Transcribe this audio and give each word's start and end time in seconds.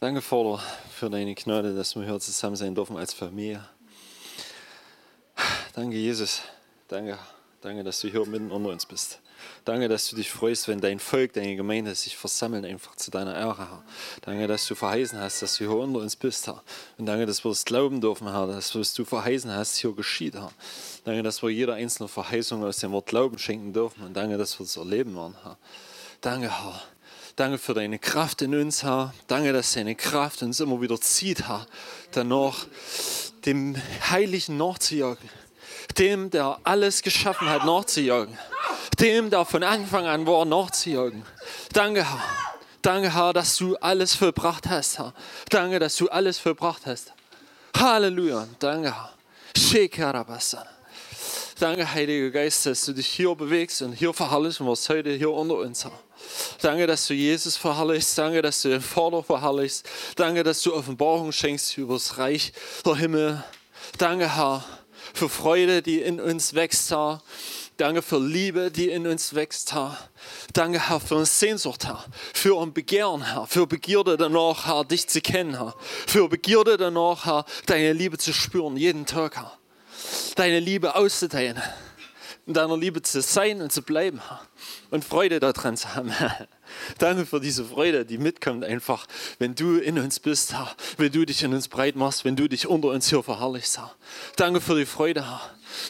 Danke, 0.00 0.22
Vater, 0.22 0.62
für 0.90 1.10
deine 1.10 1.34
Gnade, 1.34 1.74
dass 1.74 1.94
wir 1.94 2.04
hier 2.04 2.18
zusammen 2.18 2.56
sein 2.56 2.74
dürfen 2.74 2.96
als 2.96 3.12
Familie. 3.12 3.62
Danke, 5.74 5.94
Jesus. 5.94 6.40
Danke, 6.88 7.18
danke, 7.60 7.84
dass 7.84 8.00
du 8.00 8.08
hier 8.08 8.24
mitten 8.24 8.50
unter 8.50 8.70
uns 8.70 8.86
bist. 8.86 9.20
Danke, 9.66 9.88
dass 9.88 10.08
du 10.08 10.16
dich 10.16 10.30
freust, 10.30 10.68
wenn 10.68 10.80
dein 10.80 11.00
Volk, 11.00 11.34
deine 11.34 11.54
Gemeinde 11.54 11.94
sich 11.94 12.16
versammeln, 12.16 12.64
einfach 12.64 12.96
zu 12.96 13.10
deiner 13.10 13.36
Ehre, 13.36 13.58
Herr. 13.58 13.84
Danke, 14.22 14.46
dass 14.46 14.66
du 14.66 14.74
verheißen 14.74 15.20
hast, 15.20 15.42
dass 15.42 15.58
du 15.58 15.64
hier 15.64 15.76
unter 15.76 16.00
uns 16.00 16.16
bist, 16.16 16.46
Herr. 16.46 16.62
Und 16.96 17.04
danke, 17.04 17.26
dass 17.26 17.44
wir 17.44 17.50
das 17.50 17.66
glauben 17.66 18.00
dürfen, 18.00 18.26
Herr, 18.32 18.46
dass 18.46 18.74
was 18.74 18.94
du 18.94 19.04
verheißen 19.04 19.52
hast, 19.52 19.76
hier 19.76 19.92
geschieht, 19.92 20.32
Herr. 20.32 20.50
Danke, 21.04 21.22
dass 21.22 21.42
wir 21.42 21.50
jeder 21.50 21.74
einzelne 21.74 22.08
Verheißung 22.08 22.64
aus 22.64 22.78
dem 22.78 22.92
Wort 22.92 23.04
Glauben 23.04 23.36
schenken 23.38 23.74
dürfen. 23.74 24.02
Und 24.02 24.14
danke, 24.14 24.38
dass 24.38 24.58
wir 24.58 24.64
das 24.64 24.78
erleben 24.78 25.14
werden, 25.14 25.36
Herr. 25.42 25.58
Danke, 26.22 26.48
Herr. 26.48 26.80
Danke 27.40 27.56
für 27.56 27.72
deine 27.72 27.98
Kraft 27.98 28.42
in 28.42 28.54
uns, 28.54 28.82
Herr. 28.82 29.14
Danke, 29.26 29.54
dass 29.54 29.72
deine 29.72 29.94
Kraft 29.94 30.42
uns 30.42 30.60
immer 30.60 30.82
wieder 30.82 31.00
zieht, 31.00 31.48
Herr. 31.48 31.66
Danach 32.10 32.66
dem 33.46 33.80
Heiligen 34.10 34.58
nachzujagen. 34.58 35.26
Dem, 35.96 36.28
der 36.28 36.58
alles 36.64 37.00
geschaffen 37.00 37.48
hat, 37.48 37.64
nachzujagen. 37.64 38.36
Dem, 38.98 39.30
der 39.30 39.46
von 39.46 39.62
Anfang 39.62 40.04
an 40.04 40.26
war, 40.26 40.44
nachzujagen. 40.44 41.24
Danke, 41.72 42.04
Herr. 42.04 42.22
Danke, 42.82 43.14
Herr, 43.14 43.32
dass 43.32 43.56
du 43.56 43.74
alles 43.76 44.14
vollbracht 44.14 44.68
hast, 44.68 44.98
Herr. 44.98 45.14
Danke, 45.48 45.78
dass 45.78 45.96
du 45.96 46.10
alles 46.10 46.38
vollbracht 46.38 46.84
hast. 46.84 47.14
Halleluja. 47.74 48.48
Danke, 48.58 48.94
Herr. 48.94 49.14
Danke, 51.58 51.90
Heiliger 51.90 52.32
Geist, 52.32 52.66
dass 52.66 52.84
du 52.84 52.92
dich 52.92 53.06
hier 53.06 53.34
bewegst 53.34 53.80
und 53.80 53.94
hier 53.94 54.12
verherrlichen 54.12 54.66
wirst, 54.66 54.90
heute 54.90 55.14
hier 55.14 55.30
unter 55.30 55.56
uns, 55.56 55.84
Herr. 55.84 56.09
Danke, 56.62 56.86
dass 56.86 57.06
du 57.06 57.14
Jesus 57.14 57.56
verherrlichst. 57.56 58.16
Danke, 58.18 58.42
dass 58.42 58.62
du 58.62 58.68
den 58.68 58.80
Vater 58.80 59.22
verherrlichst. 59.22 59.88
Danke, 60.16 60.42
dass 60.42 60.62
du 60.62 60.74
Offenbarung 60.74 61.32
schenkst 61.32 61.76
über 61.78 61.94
das 61.94 62.18
Reich 62.18 62.52
der 62.84 62.96
Himmel. 62.96 63.44
Danke, 63.98 64.36
Herr, 64.36 64.64
für 65.14 65.28
Freude, 65.28 65.82
die 65.82 66.00
in 66.00 66.20
uns 66.20 66.54
wächst, 66.54 66.90
Herr. 66.90 67.22
Danke 67.76 68.02
für 68.02 68.18
Liebe, 68.18 68.70
die 68.70 68.90
in 68.90 69.06
uns 69.06 69.34
wächst, 69.34 69.72
Herr. 69.72 69.96
Danke, 70.52 70.90
Herr, 70.90 71.00
für 71.00 71.16
eine 71.16 71.24
Sehnsucht, 71.24 71.86
Herr. 71.86 72.04
Für 72.34 72.60
ein 72.60 72.74
Begehren, 72.74 73.32
Herr. 73.32 73.46
Für 73.46 73.66
Begierde 73.66 74.18
danach, 74.18 74.66
Herr, 74.66 74.84
dich 74.84 75.08
zu 75.08 75.22
kennen, 75.22 75.56
Herr. 75.56 75.74
Für 76.06 76.28
Begierde 76.28 76.76
danach, 76.76 77.24
Herr, 77.24 77.46
deine 77.64 77.94
Liebe 77.94 78.18
zu 78.18 78.34
spüren, 78.34 78.76
jeden 78.76 79.06
Tag, 79.06 79.36
Herr. 79.36 79.58
Deine 80.36 80.60
Liebe 80.60 80.94
auszuteilen. 80.94 81.60
In 82.50 82.54
deiner 82.54 82.76
Liebe 82.76 83.00
zu 83.00 83.22
sein 83.22 83.62
und 83.62 83.70
zu 83.70 83.80
bleiben. 83.80 84.20
Und 84.90 85.04
Freude 85.04 85.38
daran 85.38 85.76
zu 85.76 85.94
haben. 85.94 86.12
Danke 86.98 87.24
für 87.24 87.38
diese 87.38 87.64
Freude, 87.64 88.04
die 88.04 88.18
mitkommt 88.18 88.64
einfach, 88.64 89.06
wenn 89.38 89.54
du 89.54 89.76
in 89.76 90.00
uns 90.00 90.18
bist. 90.18 90.52
Wenn 90.96 91.12
du 91.12 91.24
dich 91.24 91.44
in 91.44 91.54
uns 91.54 91.68
breit 91.68 91.94
machst, 91.94 92.24
wenn 92.24 92.34
du 92.34 92.48
dich 92.48 92.66
unter 92.66 92.88
uns 92.88 93.08
hier 93.08 93.22
verherrlichst, 93.22 93.78
Herr. 93.78 93.94
Danke 94.34 94.60
für 94.60 94.76
die 94.76 94.84
Freude. 94.84 95.24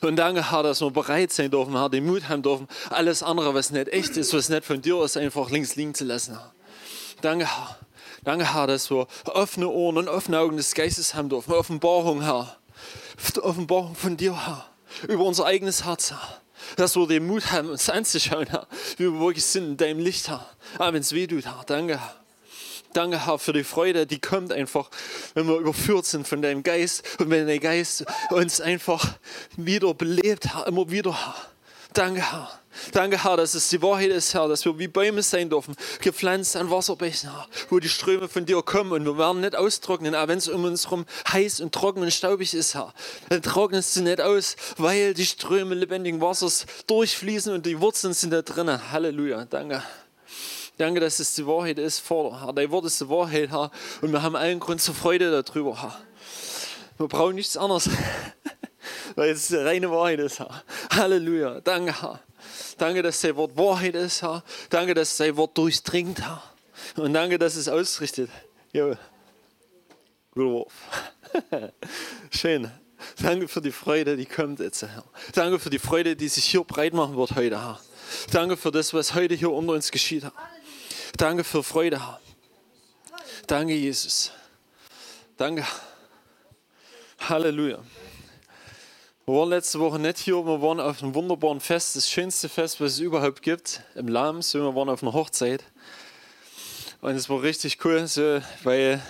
Und 0.02 0.16
danke, 0.16 0.50
Herr, 0.50 0.62
dass 0.62 0.82
wir 0.82 0.90
bereit 0.90 1.32
sein 1.32 1.50
dürfen, 1.50 1.72
Herr, 1.72 1.88
den 1.88 2.04
Mut 2.04 2.28
haben 2.28 2.42
dürfen, 2.42 2.68
alles 2.90 3.22
andere, 3.22 3.54
was 3.54 3.70
nicht 3.70 3.88
echt 3.88 4.18
ist, 4.18 4.34
was 4.34 4.50
nicht 4.50 4.66
von 4.66 4.82
dir 4.82 5.02
ist, 5.02 5.16
einfach 5.16 5.48
links 5.48 5.76
liegen 5.76 5.94
zu 5.94 6.04
lassen. 6.04 6.38
Danke, 7.22 7.46
Herr. 7.46 7.78
Danke, 8.22 8.52
Herr, 8.52 8.66
dass 8.66 8.90
wir 8.90 9.06
offene 9.24 9.66
Ohren 9.70 9.96
und 9.96 10.08
offene 10.08 10.38
Augen 10.38 10.58
des 10.58 10.74
Geistes 10.74 11.14
haben 11.14 11.30
dürfen. 11.30 11.54
Offenbarung, 11.54 12.20
Herr. 12.20 12.58
Offenbarung 13.40 13.94
von 13.94 14.18
dir, 14.18 14.46
Herr. 14.46 14.66
Über 15.08 15.24
unser 15.24 15.46
eigenes 15.46 15.86
Herz, 15.86 16.10
Herr. 16.10 16.40
Dass 16.76 16.96
wir 16.96 17.06
den 17.06 17.26
Mut 17.26 17.52
haben, 17.52 17.70
uns 17.70 17.88
anzuschauen, 17.88 18.46
Herr, 18.48 18.66
wie 18.96 19.04
wir 19.04 19.20
wirklich 19.20 19.44
sind 19.44 19.64
in 19.64 19.76
deinem 19.76 20.00
Licht, 20.00 20.28
Herr. 20.28 20.48
Aber 20.78 20.94
wenn 20.94 21.00
es 21.00 21.12
weh 21.12 21.26
tut, 21.26 21.44
Herr, 21.44 21.64
danke, 21.66 21.98
Herr. 21.98 22.16
Danke, 22.92 23.24
Herr, 23.26 23.38
für 23.38 23.52
die 23.52 23.62
Freude, 23.62 24.06
die 24.06 24.18
kommt 24.18 24.52
einfach, 24.52 24.90
wenn 25.34 25.46
wir 25.46 25.58
überführt 25.58 26.06
sind 26.06 26.26
von 26.26 26.42
deinem 26.42 26.64
Geist 26.64 27.04
und 27.20 27.30
wenn 27.30 27.46
der 27.46 27.60
Geist 27.60 28.04
uns 28.30 28.60
einfach 28.60 29.16
wieder 29.56 29.94
belebt, 29.94 30.52
Herr, 30.54 30.66
immer 30.66 30.90
wieder, 30.90 31.12
Herr. 31.12 31.49
Danke, 31.92 32.20
Herr. 32.20 32.60
Danke, 32.92 33.24
Herr, 33.24 33.36
dass 33.36 33.54
es 33.54 33.68
die 33.68 33.82
Wahrheit 33.82 34.10
ist, 34.10 34.32
Herr, 34.32 34.46
dass 34.46 34.64
wir 34.64 34.78
wie 34.78 34.86
Bäume 34.86 35.22
sein 35.22 35.50
dürfen, 35.50 35.74
gepflanzt 36.00 36.56
an 36.56 36.70
Wasserbächen, 36.70 37.30
Herr, 37.30 37.48
wo 37.68 37.80
die 37.80 37.88
Ströme 37.88 38.28
von 38.28 38.46
dir 38.46 38.62
kommen 38.62 38.92
und 38.92 39.04
wir 39.04 39.18
werden 39.18 39.40
nicht 39.40 39.56
austrocknen, 39.56 40.14
auch 40.14 40.28
wenn 40.28 40.38
es 40.38 40.48
um 40.48 40.64
uns 40.64 40.84
herum 40.84 41.04
heiß 41.32 41.60
und 41.60 41.74
trocken 41.74 42.02
und 42.02 42.12
staubig 42.12 42.54
ist, 42.54 42.74
Herr. 42.74 42.94
Dann 43.28 43.42
trocknest 43.42 43.96
du 43.96 44.02
nicht 44.02 44.20
aus, 44.20 44.54
weil 44.76 45.14
die 45.14 45.26
Ströme 45.26 45.74
lebendigen 45.74 46.20
Wassers 46.20 46.64
durchfließen 46.86 47.52
und 47.52 47.66
die 47.66 47.80
Wurzeln 47.80 48.14
sind 48.14 48.30
da 48.30 48.42
drinnen. 48.42 48.92
Halleluja. 48.92 49.46
Danke. 49.46 49.82
Danke, 50.78 51.00
dass 51.00 51.18
es 51.18 51.34
die 51.34 51.46
Wahrheit 51.46 51.78
ist, 51.78 51.98
Vater. 51.98 52.40
Herr, 52.40 52.52
dein 52.52 52.70
Wort 52.70 52.84
ist 52.86 53.00
die 53.00 53.08
Wahrheit, 53.08 53.50
Herr. 53.50 53.70
Und 54.00 54.12
wir 54.12 54.22
haben 54.22 54.36
allen 54.36 54.60
Grund 54.60 54.80
zur 54.80 54.94
Freude 54.94 55.42
darüber, 55.42 55.82
Herr. 55.82 55.98
Wir 56.96 57.08
brauchen 57.08 57.34
nichts 57.34 57.56
anderes, 57.56 57.88
weil 59.16 59.30
es 59.30 59.52
reine 59.52 59.90
Wahrheit 59.90 60.20
ist, 60.20 60.38
Herr. 60.38 60.62
Halleluja. 60.90 61.60
Danke, 61.60 62.00
Herr. 62.02 62.20
Danke, 62.78 63.02
dass 63.02 63.20
dein 63.20 63.36
Wort 63.36 63.56
Wahrheit 63.56 63.94
ist, 63.94 64.22
Herr. 64.22 64.42
Danke, 64.70 64.94
dass 64.94 65.16
dein 65.16 65.36
Wort 65.36 65.56
durchdringt, 65.56 66.20
Herr. 66.20 66.42
Und 66.96 67.12
danke, 67.12 67.38
dass 67.38 67.56
es 67.56 67.68
ausrichtet. 67.68 68.30
Jo. 68.72 68.96
Guter 70.32 70.46
Wurf. 70.46 70.72
Schön. 72.30 72.70
Danke 73.22 73.48
für 73.48 73.60
die 73.60 73.72
Freude, 73.72 74.16
die 74.16 74.26
kommt 74.26 74.60
jetzt, 74.60 74.82
Herr. 74.82 75.04
Danke 75.32 75.58
für 75.58 75.70
die 75.70 75.78
Freude, 75.78 76.16
die 76.16 76.28
sich 76.28 76.44
hier 76.44 76.64
breit 76.64 76.92
machen 76.92 77.16
wird 77.16 77.34
heute, 77.34 77.60
Herr. 77.60 77.80
Danke 78.32 78.56
für 78.56 78.70
das, 78.70 78.92
was 78.92 79.14
heute 79.14 79.34
hier 79.34 79.50
unter 79.50 79.72
uns 79.72 79.90
geschieht, 79.90 80.22
Herr. 80.22 80.32
Danke 81.16 81.44
für 81.44 81.62
Freude, 81.62 81.98
Herr. 81.98 82.20
Danke, 83.46 83.74
Jesus. 83.74 84.30
Danke. 85.36 85.66
Halleluja. 87.18 87.82
Wir 89.26 89.34
waren 89.34 89.50
letzte 89.50 89.78
Woche 89.78 89.98
nicht 89.98 90.18
hier, 90.18 90.46
wir 90.46 90.62
waren 90.62 90.80
auf 90.80 91.02
einem 91.02 91.14
wunderbaren 91.14 91.60
Fest, 91.60 91.94
das 91.94 92.08
schönste 92.08 92.48
Fest, 92.48 92.80
was 92.80 92.92
es 92.92 92.98
überhaupt 93.00 93.42
gibt, 93.42 93.82
im 93.94 94.08
Lams. 94.08 94.54
Wir 94.54 94.74
waren 94.74 94.88
auf 94.88 95.02
einer 95.02 95.12
Hochzeit. 95.12 95.62
Und 97.02 97.14
es 97.14 97.28
war 97.28 97.42
richtig 97.42 97.84
cool, 97.84 98.06
so, 98.06 98.40
weil 98.62 99.00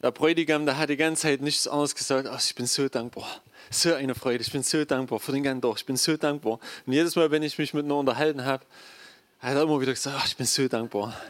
der 0.00 0.12
Bräutigam, 0.12 0.66
der 0.66 0.78
hat 0.78 0.88
die 0.88 0.96
ganze 0.96 1.22
Zeit 1.22 1.40
nichts 1.40 1.66
anderes 1.66 1.96
gesagt, 1.96 2.28
ach, 2.28 2.40
ich 2.42 2.54
bin 2.54 2.66
so 2.66 2.88
dankbar. 2.88 3.28
So 3.70 3.92
eine 3.92 4.14
Freude, 4.14 4.42
ich 4.42 4.52
bin 4.52 4.62
so 4.62 4.84
dankbar 4.84 5.18
für 5.18 5.32
den 5.32 5.42
ganzen 5.42 5.62
Tag, 5.62 5.74
ich 5.76 5.84
bin 5.84 5.96
so 5.96 6.16
dankbar. 6.16 6.60
Und 6.86 6.92
jedes 6.92 7.16
Mal, 7.16 7.30
wenn 7.32 7.42
ich 7.42 7.58
mich 7.58 7.74
mit 7.74 7.84
ihm 7.84 7.92
unterhalten 7.92 8.44
habe, 8.44 8.64
hat 9.40 9.56
er 9.56 9.62
immer 9.62 9.80
wieder 9.80 9.92
gesagt, 9.92 10.16
ach, 10.18 10.26
ich 10.26 10.36
bin 10.36 10.46
so 10.46 10.68
dankbar. 10.68 11.20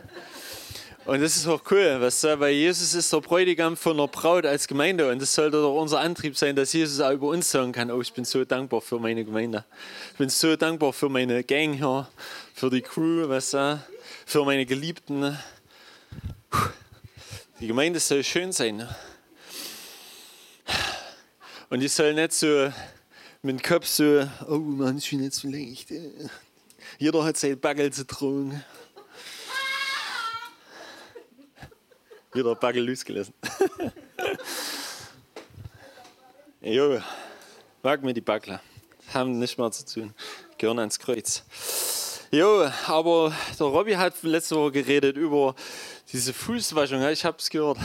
Und 1.10 1.21
das 1.21 1.34
ist 1.34 1.48
auch 1.48 1.60
cool, 1.72 1.97
was, 1.98 2.22
weil 2.22 2.54
Jesus 2.54 2.94
ist 2.94 3.12
der 3.12 3.21
Bräutigam 3.21 3.76
von 3.76 3.97
der 3.97 4.06
Braut 4.06 4.47
als 4.47 4.69
Gemeinde 4.69 5.10
und 5.10 5.21
das 5.21 5.34
sollte 5.34 5.60
doch 5.60 5.75
unser 5.75 5.98
Antrieb 5.98 6.37
sein, 6.37 6.54
dass 6.54 6.72
Jesus 6.72 7.00
auch 7.00 7.10
über 7.10 7.26
uns 7.26 7.50
sagen 7.50 7.72
kann, 7.72 7.91
oh, 7.91 8.00
ich 8.00 8.12
bin 8.12 8.25
so 8.25 8.44
dankbar 8.44 8.81
für 8.81 9.00
meine 9.00 9.25
Gemeinde. 9.25 9.65
Ich 10.12 10.19
bin 10.19 10.28
so 10.28 10.54
dankbar 10.54 10.93
für 10.93 11.09
meine 11.09 11.43
Gang 11.43 11.75
hier, 11.75 12.09
für 12.54 12.70
die 12.70 12.81
Crew, 12.81 13.28
was, 13.28 13.50
für 13.50 14.44
meine 14.44 14.65
Geliebten. 14.66 15.37
Die 17.59 17.66
Gemeinde 17.66 17.99
soll 17.99 18.22
schön 18.22 18.53
sein. 18.53 18.88
Und 21.70 21.82
ich 21.82 21.93
soll 21.93 22.15
nicht 22.15 22.34
so 22.34 22.72
mit 23.43 23.59
dem 23.59 23.62
Kopf 23.62 23.88
so, 23.88 24.28
oh 24.47 24.59
Mann, 24.59 24.99
ich 24.99 25.10
bin 25.10 25.22
nicht 25.22 25.34
so 25.34 25.49
leicht. 25.49 25.88
Jeder 26.99 27.25
hat 27.25 27.37
sein 27.37 27.59
Bagel 27.59 27.93
zu 27.93 28.06
tragen. 28.06 28.62
Wieder 32.33 32.53
ein 32.53 32.59
Bagel 32.61 32.87
losgelassen. 32.87 33.35
jo, 36.61 37.01
mag 37.83 38.03
mir 38.03 38.15
die 38.15 38.21
Bagler. 38.21 38.61
Haben 39.13 39.39
nicht 39.39 39.59
mehr 39.59 39.71
zu 39.73 39.85
tun. 39.85 40.15
Gehören 40.57 40.79
ans 40.79 40.99
Kreuz. 40.99 41.43
Jo, 42.31 42.71
aber 42.87 43.35
der 43.59 43.67
Robby 43.67 43.95
hat 43.95 44.23
letzte 44.23 44.55
Woche 44.55 44.71
geredet 44.71 45.17
über 45.17 45.57
diese 46.13 46.33
Fußwaschung. 46.33 47.03
Ich 47.09 47.25
habe 47.25 47.38
es 47.38 47.50
gehört. 47.50 47.79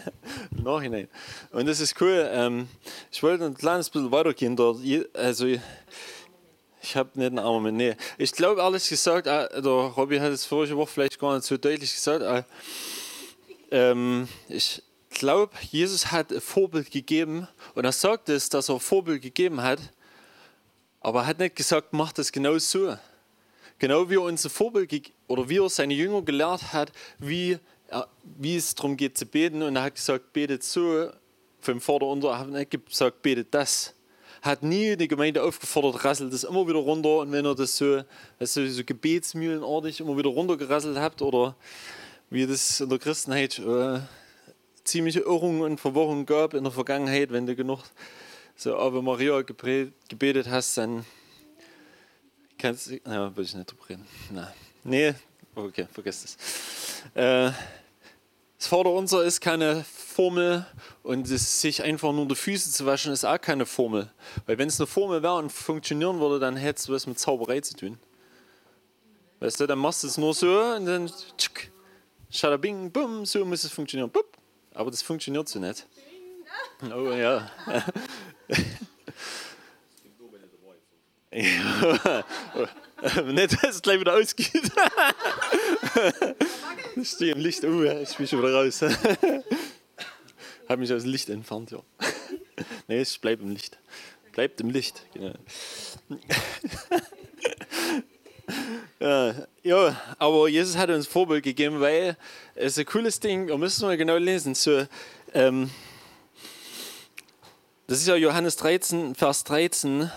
Im 0.54 0.64
Nachhinein. 0.64 1.08
Und 1.50 1.66
das 1.66 1.80
ist 1.80 1.98
cool. 2.02 2.28
Ähm, 2.30 2.68
ich 3.10 3.22
wollte 3.22 3.46
ein 3.46 3.54
kleines 3.54 3.88
bisschen 3.88 4.12
weitergehen 4.12 4.54
dort. 4.54 4.80
Also, 5.14 5.46
ich 5.46 6.94
habe 6.94 7.08
nicht 7.14 7.28
einen 7.28 7.38
Arm 7.38 7.62
mit. 7.62 7.72
Nee. 7.72 7.96
Ich 8.18 8.32
glaube, 8.32 8.60
ehrlich 8.60 8.86
gesagt, 8.86 9.26
äh, 9.26 9.62
der 9.62 9.72
Robby 9.72 10.18
hat 10.18 10.32
es 10.32 10.44
vorige 10.44 10.76
Woche 10.76 10.90
vielleicht 10.92 11.18
gar 11.18 11.34
nicht 11.34 11.46
so 11.46 11.56
deutlich 11.56 11.94
gesagt. 11.94 12.22
Äh, 13.76 13.90
ähm, 13.90 14.28
ich 14.48 14.82
glaube, 15.10 15.54
Jesus 15.70 16.10
hat 16.10 16.32
ein 16.32 16.40
Vorbild 16.40 16.90
gegeben 16.90 17.46
und 17.74 17.84
er 17.84 17.92
sagt 17.92 18.28
es, 18.28 18.48
dass 18.48 18.68
er 18.68 18.76
ein 18.76 18.80
Vorbild 18.80 19.22
gegeben 19.22 19.62
hat, 19.62 19.80
aber 21.00 21.20
er 21.20 21.26
hat 21.26 21.38
nicht 21.38 21.56
gesagt, 21.56 21.92
mach 21.92 22.12
das 22.12 22.32
genau 22.32 22.58
so. 22.58 22.96
Genau 23.78 24.08
wie 24.08 24.14
er 24.14 24.22
uns 24.22 24.44
ein 24.44 24.50
Vorbild 24.50 25.12
oder 25.26 25.48
wie 25.48 25.58
er 25.58 25.68
seine 25.68 25.94
Jünger 25.94 26.22
gelehrt 26.22 26.72
hat, 26.72 26.92
wie, 27.18 27.58
wie 28.38 28.56
es 28.56 28.74
darum 28.74 28.96
geht 28.96 29.18
zu 29.18 29.26
beten 29.26 29.62
und 29.62 29.76
er 29.76 29.82
hat 29.82 29.94
gesagt, 29.94 30.32
betet 30.32 30.64
so 30.64 31.10
vom 31.60 31.80
Vater 31.80 32.06
unter, 32.06 32.28
er 32.28 32.38
hat 32.38 32.48
nicht 32.48 32.86
gesagt, 32.86 33.22
betet 33.22 33.48
das. 33.52 33.94
Hat 34.42 34.62
nie 34.62 34.96
die 34.96 35.08
Gemeinde 35.08 35.42
aufgefordert, 35.42 36.04
rasselt 36.04 36.32
das 36.32 36.44
immer 36.44 36.66
wieder 36.66 36.78
runter 36.78 37.18
und 37.18 37.32
wenn 37.32 37.44
er 37.44 37.54
das 37.54 37.76
so, 37.76 38.02
also 38.38 38.66
so 38.66 38.84
gebetsmühlenartig 38.84 40.00
immer 40.00 40.16
wieder 40.16 40.30
runtergerasselt 40.30 40.98
habt 40.98 41.20
oder 41.20 41.56
wie 42.30 42.46
das 42.46 42.80
in 42.80 42.88
der 42.88 42.98
Christenheit 42.98 43.58
äh, 43.58 44.00
ziemliche 44.84 45.20
Irrungen 45.20 45.62
und 45.62 45.80
Verwirrungen 45.80 46.26
gab 46.26 46.54
in 46.54 46.64
der 46.64 46.72
Vergangenheit, 46.72 47.30
wenn 47.30 47.46
du 47.46 47.54
genug 47.54 47.80
so 48.56 48.76
Ave 48.76 49.02
Maria 49.02 49.42
gebetet 49.42 50.48
hast, 50.48 50.76
dann 50.78 51.04
kannst 52.58 52.90
du, 52.90 53.00
na, 53.04 53.36
will 53.36 53.44
ich 53.44 53.54
nicht 53.54 53.70
drüber 53.70 53.88
reden. 53.88 54.06
Na, 54.32 54.52
nee, 54.82 55.14
okay, 55.54 55.86
vergiss 55.92 56.22
das. 56.22 56.36
Äh, 57.14 57.52
das 58.58 58.68
Vaterunser 58.68 59.22
ist 59.22 59.42
keine 59.42 59.84
Formel 59.84 60.64
und 61.02 61.30
es, 61.30 61.60
sich 61.60 61.82
einfach 61.82 62.12
nur 62.12 62.26
die 62.26 62.34
Füße 62.34 62.72
zu 62.72 62.86
waschen 62.86 63.12
ist 63.12 63.24
auch 63.24 63.40
keine 63.40 63.66
Formel. 63.66 64.10
Weil 64.46 64.56
wenn 64.56 64.68
es 64.68 64.80
eine 64.80 64.86
Formel 64.86 65.22
wäre 65.22 65.36
und 65.36 65.52
funktionieren 65.52 66.18
würde, 66.20 66.40
dann 66.40 66.56
hättest 66.56 66.88
du 66.88 66.94
was 66.94 67.06
mit 67.06 67.18
Zauberei 67.18 67.60
zu 67.60 67.76
tun. 67.76 67.98
Weißt 69.40 69.60
du, 69.60 69.66
dann 69.66 69.78
machst 69.78 70.02
du 70.02 70.06
es 70.06 70.16
nur 70.16 70.32
so 70.32 70.58
und 70.58 70.86
dann 70.86 71.12
tschuk, 71.36 71.68
Schalabing, 72.30 72.90
bum, 72.90 73.24
so 73.24 73.44
muss 73.44 73.64
es 73.64 73.72
funktionieren. 73.72 74.10
Bup. 74.10 74.36
Aber 74.74 74.90
das 74.90 75.02
funktioniert 75.02 75.48
so 75.48 75.58
nicht. 75.58 75.86
Oh 76.82 77.10
ja. 77.10 77.50
ja. 77.70 77.84
nicht, 83.24 83.62
dass 83.62 83.76
es 83.76 83.82
gleich 83.82 84.00
wieder 84.00 84.14
ausgeht. 84.14 84.70
ich 86.96 87.08
stehe 87.08 87.32
im 87.32 87.40
Licht. 87.40 87.64
Oh, 87.64 87.82
ich 87.82 88.16
bin 88.16 88.26
schon 88.26 88.38
wieder 88.40 88.54
raus. 88.54 88.82
Habe 90.68 90.80
mich 90.80 90.92
aus 90.92 91.02
dem 91.02 91.12
Licht 91.12 91.28
entfernt, 91.28 91.70
ja. 91.70 91.80
nee, 92.88 93.02
ich 93.02 93.20
bleibe 93.20 93.42
im 93.42 93.50
Licht. 93.50 93.78
Bleibt 94.32 94.60
im 94.60 94.70
Licht, 94.70 95.02
genau. 95.14 95.34
Ja, 98.98 99.34
ja, 99.62 100.00
aber 100.18 100.48
Jesus 100.48 100.74
hat 100.74 100.88
uns 100.88 101.06
Vorbild 101.06 101.44
gegeben, 101.44 101.80
weil 101.80 102.16
es 102.54 102.72
ist 102.72 102.78
ein 102.78 102.86
cooles 102.86 103.20
Ding, 103.20 103.46
wir 103.46 103.58
müssen 103.58 103.84
mal 103.84 103.98
genau 103.98 104.16
lesen. 104.16 104.54
So, 104.54 104.86
ähm, 105.34 105.70
das 107.86 107.98
ist 107.98 108.08
ja 108.08 108.16
Johannes 108.16 108.56
13, 108.56 109.14
Vers 109.14 109.44
13, 109.44 110.10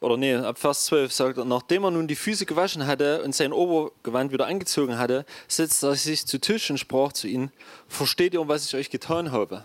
oder 0.00 0.18
nee, 0.18 0.34
ab 0.34 0.58
Vers 0.58 0.84
12 0.84 1.10
sagt 1.10 1.38
er, 1.38 1.46
nachdem 1.46 1.84
er 1.84 1.90
nun 1.90 2.06
die 2.06 2.14
Füße 2.14 2.44
gewaschen 2.44 2.86
hatte 2.86 3.22
und 3.22 3.34
sein 3.34 3.54
Obergewand 3.54 4.32
wieder 4.32 4.46
angezogen 4.46 4.98
hatte, 4.98 5.24
setzte 5.48 5.86
er 5.86 5.94
sich 5.94 6.26
zu 6.26 6.38
Tisch 6.38 6.68
und 6.70 6.76
sprach 6.76 7.14
zu 7.14 7.26
ihnen, 7.26 7.50
versteht 7.88 8.34
ihr, 8.34 8.46
was 8.46 8.66
ich 8.66 8.76
euch 8.76 8.90
getan 8.90 9.32
habe? 9.32 9.64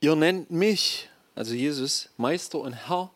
Ihr 0.00 0.14
nennt 0.14 0.50
mich, 0.50 1.08
also 1.34 1.54
Jesus, 1.54 2.10
Meister 2.18 2.58
und 2.58 2.74
Herr 2.74 3.10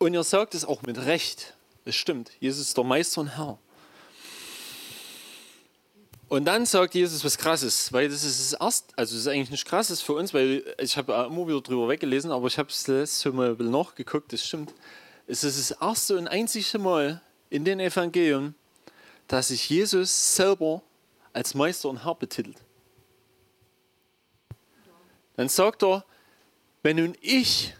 und 0.00 0.14
ihr 0.14 0.24
sagt 0.24 0.54
es 0.54 0.64
auch 0.64 0.82
mit 0.82 0.98
Recht. 0.98 1.54
Es 1.84 1.94
stimmt. 1.94 2.32
Jesus 2.40 2.68
ist 2.68 2.76
der 2.76 2.84
Meister 2.84 3.20
und 3.20 3.36
Herr. 3.36 3.58
Und 6.28 6.44
dann 6.44 6.64
sagt 6.64 6.94
Jesus 6.94 7.24
was 7.24 7.36
Krasses, 7.36 7.92
weil 7.92 8.08
das 8.08 8.24
ist 8.24 8.52
das 8.52 8.60
erste, 8.60 8.96
also 8.96 9.14
das 9.14 9.22
ist 9.22 9.26
eigentlich 9.26 9.50
nicht 9.50 9.66
krasses 9.66 10.00
für 10.00 10.14
uns, 10.14 10.32
weil 10.32 10.64
ich 10.78 10.96
habe 10.96 11.12
immer 11.12 11.46
wieder 11.46 11.60
drüber 11.60 11.88
weggelesen, 11.88 12.30
aber 12.30 12.46
ich 12.46 12.56
habe 12.56 12.68
es 12.68 12.86
letztes 12.86 13.32
Mal 13.32 13.54
nachgeguckt, 13.54 14.32
das 14.32 14.46
stimmt. 14.46 14.72
Es 15.26 15.44
ist 15.44 15.58
das 15.58 15.82
erste 15.82 16.16
und 16.16 16.28
einzige 16.28 16.78
Mal 16.78 17.20
in 17.50 17.64
den 17.64 17.80
Evangelien, 17.80 18.54
dass 19.26 19.48
sich 19.48 19.68
Jesus 19.68 20.36
selber 20.36 20.82
als 21.32 21.54
Meister 21.54 21.88
und 21.88 22.04
Herr 22.04 22.14
betitelt. 22.14 22.56
Dann 25.36 25.48
sagt 25.48 25.82
er, 25.82 26.04
wenn 26.82 26.96
nun 26.96 27.16
ich 27.20 27.74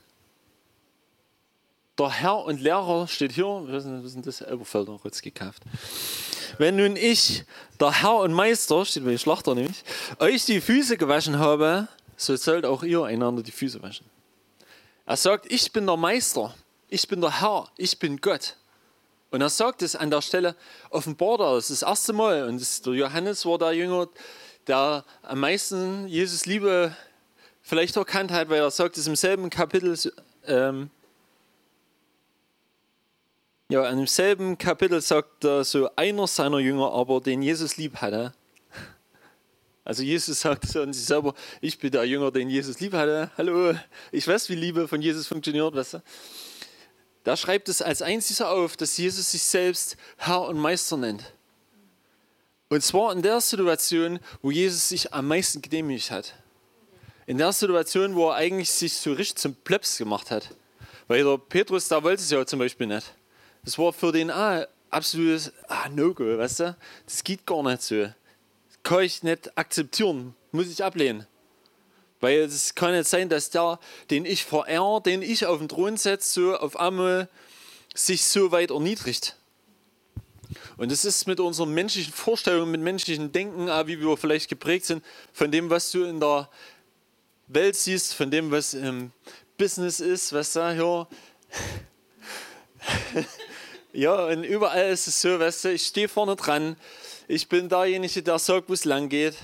der 2.01 2.11
Herr 2.11 2.45
und 2.45 2.63
Lehrer 2.63 3.07
steht 3.09 3.33
hier, 3.33 3.45
wir 3.45 3.81
sind 3.81 4.27
das 4.27 4.41
Elberfelder 4.41 4.99
kurz 5.03 5.21
gekauft. 5.21 5.63
Wenn 6.57 6.77
nun 6.77 6.97
ich, 6.97 7.45
der 7.79 8.03
Herr 8.03 8.17
und 8.17 8.33
Meister, 8.33 8.87
steht 8.87 9.05
bei 9.05 9.19
Schlachter 9.19 9.55
nämlich, 9.55 9.85
euch 10.19 10.47
die 10.47 10.63
Füße 10.63 10.97
gewaschen 10.97 11.39
habe, 11.39 11.89
so 12.17 12.35
sollt 12.37 12.65
auch 12.65 12.83
ihr 12.83 13.05
einander 13.05 13.43
die 13.43 13.53
Füße 13.53 13.83
waschen. 13.83 14.07
Er 15.05 15.19
sagt, 15.19 15.53
ich 15.53 15.73
bin 15.73 15.87
der 15.87 15.99
Meister, 15.99 16.55
ich 16.89 17.07
bin 17.07 17.21
der 17.21 17.43
Herr, 17.43 17.69
ich 17.77 17.99
bin 17.99 18.19
Gott. 18.19 18.57
Und 19.31 19.43
er 19.43 19.51
sagt 19.51 19.83
es 19.83 19.95
an 19.95 20.11
der 20.11 20.23
Stelle, 20.23 20.57
offenbart 20.89 21.41
er 21.41 21.55
das 21.57 21.69
das 21.69 21.83
erste 21.83 22.15
Mal. 22.15 22.45
Und 22.45 22.63
das, 22.63 22.81
der 22.81 22.95
Johannes 22.95 23.45
war 23.45 23.59
der 23.59 23.73
Jünger, 23.73 24.09
der 24.67 25.05
am 25.23 25.41
meisten 25.41 26.09
Jesus 26.09 26.47
Liebe 26.47 26.97
vielleicht 27.61 27.97
erkannt 27.97 28.31
hat, 28.31 28.49
weil 28.49 28.61
er 28.61 28.71
sagt 28.71 28.97
es 28.97 29.07
im 29.07 29.17
selben 29.17 29.51
Kapitel, 29.51 29.97
ähm, 30.47 30.91
ja, 33.71 33.89
im 33.89 34.05
selben 34.09 34.59
Kapitel 34.59 35.01
sagt 35.01 35.45
so 35.63 35.89
einer 35.95 36.27
seiner 36.27 36.59
Jünger, 36.59 36.93
aber 36.93 37.21
den 37.21 37.41
Jesus 37.41 37.77
lieb 37.77 37.97
hatte. 37.99 38.33
Also 39.85 40.03
Jesus 40.03 40.41
sagt 40.41 40.67
so 40.67 40.83
an 40.83 40.93
sich 40.93 41.05
selber, 41.05 41.35
ich 41.61 41.79
bin 41.79 41.93
der 41.93 42.05
Jünger, 42.05 42.33
den 42.33 42.51
Jesus 42.51 42.81
lieb 42.81 42.93
hatte. 42.95 43.31
Hallo, 43.39 43.75
ich 44.11 44.27
weiß, 44.27 44.49
wie 44.49 44.57
Liebe 44.57 44.89
von 44.89 45.01
Jesus 45.01 45.29
funktioniert, 45.29 45.73
weißt 45.73 45.95
du? 45.95 46.03
Da 47.23 47.37
schreibt 47.37 47.69
es 47.69 47.81
als 47.81 48.03
einziger 48.03 48.51
auf, 48.51 48.77
dass 48.77 48.99
Jesus 48.99 49.31
sich 49.31 49.45
selbst 49.45 49.97
Herr 50.17 50.43
und 50.43 50.59
Meister 50.59 50.97
nennt. 50.97 51.33
Und 52.71 52.83
zwar 52.83 53.13
in 53.13 53.23
der 53.23 53.41
Situation, 53.41 54.19
wo 54.43 54.51
Jesus 54.51 54.89
sich 54.89 55.15
am 55.15 55.29
meisten 55.29 55.63
gedemütigt 55.63 56.11
hat. 56.11 56.35
In 57.27 57.39
der 57.39 57.53
Situation, 57.53 58.17
wo 58.17 58.31
er 58.31 58.35
eigentlich 58.35 58.71
sich 58.71 58.95
so 58.95 59.13
richtig 59.13 59.37
zum 59.37 59.55
Plebs 59.55 59.97
gemacht 59.97 60.33
hat. 60.33 60.57
Weil 61.07 61.23
der 61.23 61.39
Petrus, 61.39 61.87
da 61.87 62.03
wollte 62.03 62.23
es 62.23 62.31
ja 62.31 62.45
zum 62.45 62.59
Beispiel 62.59 62.89
nicht. 62.89 63.15
Das 63.65 63.79
war 63.79 63.93
für 63.93 64.13
den 64.13 64.31
auch 64.31 64.67
absolutes 64.91 65.53
ah, 65.69 65.89
No-Go, 65.89 66.39
weißt 66.39 66.61
du? 66.61 66.77
Das 67.07 67.25
geht 67.25 67.47
gar 67.47 67.63
nicht 67.63 67.83
so. 67.83 68.03
Das 68.05 68.15
kann 68.83 69.03
ich 69.03 69.23
nicht 69.23 69.57
akzeptieren, 69.57 70.35
muss 70.53 70.69
ich 70.69 70.83
ablehnen. 70.83 71.27
Weil 72.21 72.41
es 72.41 72.75
kann 72.75 72.93
nicht 72.93 73.09
sein, 73.09 73.29
dass 73.29 73.51
der, 73.51 73.79
den 74.11 74.25
ich 74.25 74.45
verehre, 74.45 75.01
den 75.03 75.23
ich 75.23 75.47
auf 75.47 75.59
den 75.59 75.69
Thron 75.69 75.97
setze, 75.97 76.33
so 76.33 76.57
auf 76.57 76.79
einmal 76.79 77.29
sich 77.95 78.25
so 78.25 78.53
weit 78.53 78.71
erniedrigt. 78.71 79.37
Und 80.77 80.91
das 80.91 81.05
ist 81.05 81.27
mit 81.27 81.41
unseren 81.41 81.73
menschlichen 81.73 82.13
Vorstellungen, 82.13 82.71
mit 82.71 82.81
menschlichen 82.81 83.33
Denken, 83.33 83.67
wie 83.87 84.01
wir 84.01 84.17
vielleicht 84.17 84.49
geprägt 84.49 84.87
sind, 84.87 85.05
von 85.33 85.51
dem, 85.51 85.71
was 85.71 85.91
du 85.93 86.05
in 86.05 86.21
der 86.21 86.49
Welt 87.49 87.77
siehst, 87.77 88.15
von 88.15 88.31
dem, 88.31 88.51
was 88.51 88.75
im 88.75 89.13
Business 89.57 90.01
ist, 90.01 90.33
was 90.33 90.53
da 90.53 90.73
hier. 90.73 91.07
Ja, 93.93 94.27
und 94.27 94.45
überall 94.45 94.91
ist 94.91 95.09
es 95.09 95.21
so, 95.21 95.41
weißt 95.41 95.65
du, 95.65 95.73
ich 95.73 95.87
stehe 95.87 96.09
vorne 96.09 96.37
dran, 96.37 96.77
ich 97.27 97.49
bin 97.49 97.69
derjenige, 97.69 98.23
der 98.23 98.39
sagt, 98.39 98.69
wo 98.69 98.73
es 98.73 98.85
lang 98.85 99.09
geht. 99.09 99.35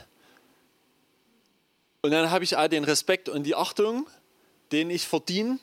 Und 2.03 2.13
dann 2.13 2.31
habe 2.31 2.45
ich 2.45 2.57
auch 2.57 2.69
den 2.69 2.85
Respekt 2.85 3.29
und 3.29 3.43
die 3.45 3.57
Achtung, 3.57 4.07
den 4.71 4.91
ich 4.91 5.07
verdiene. 5.07 5.59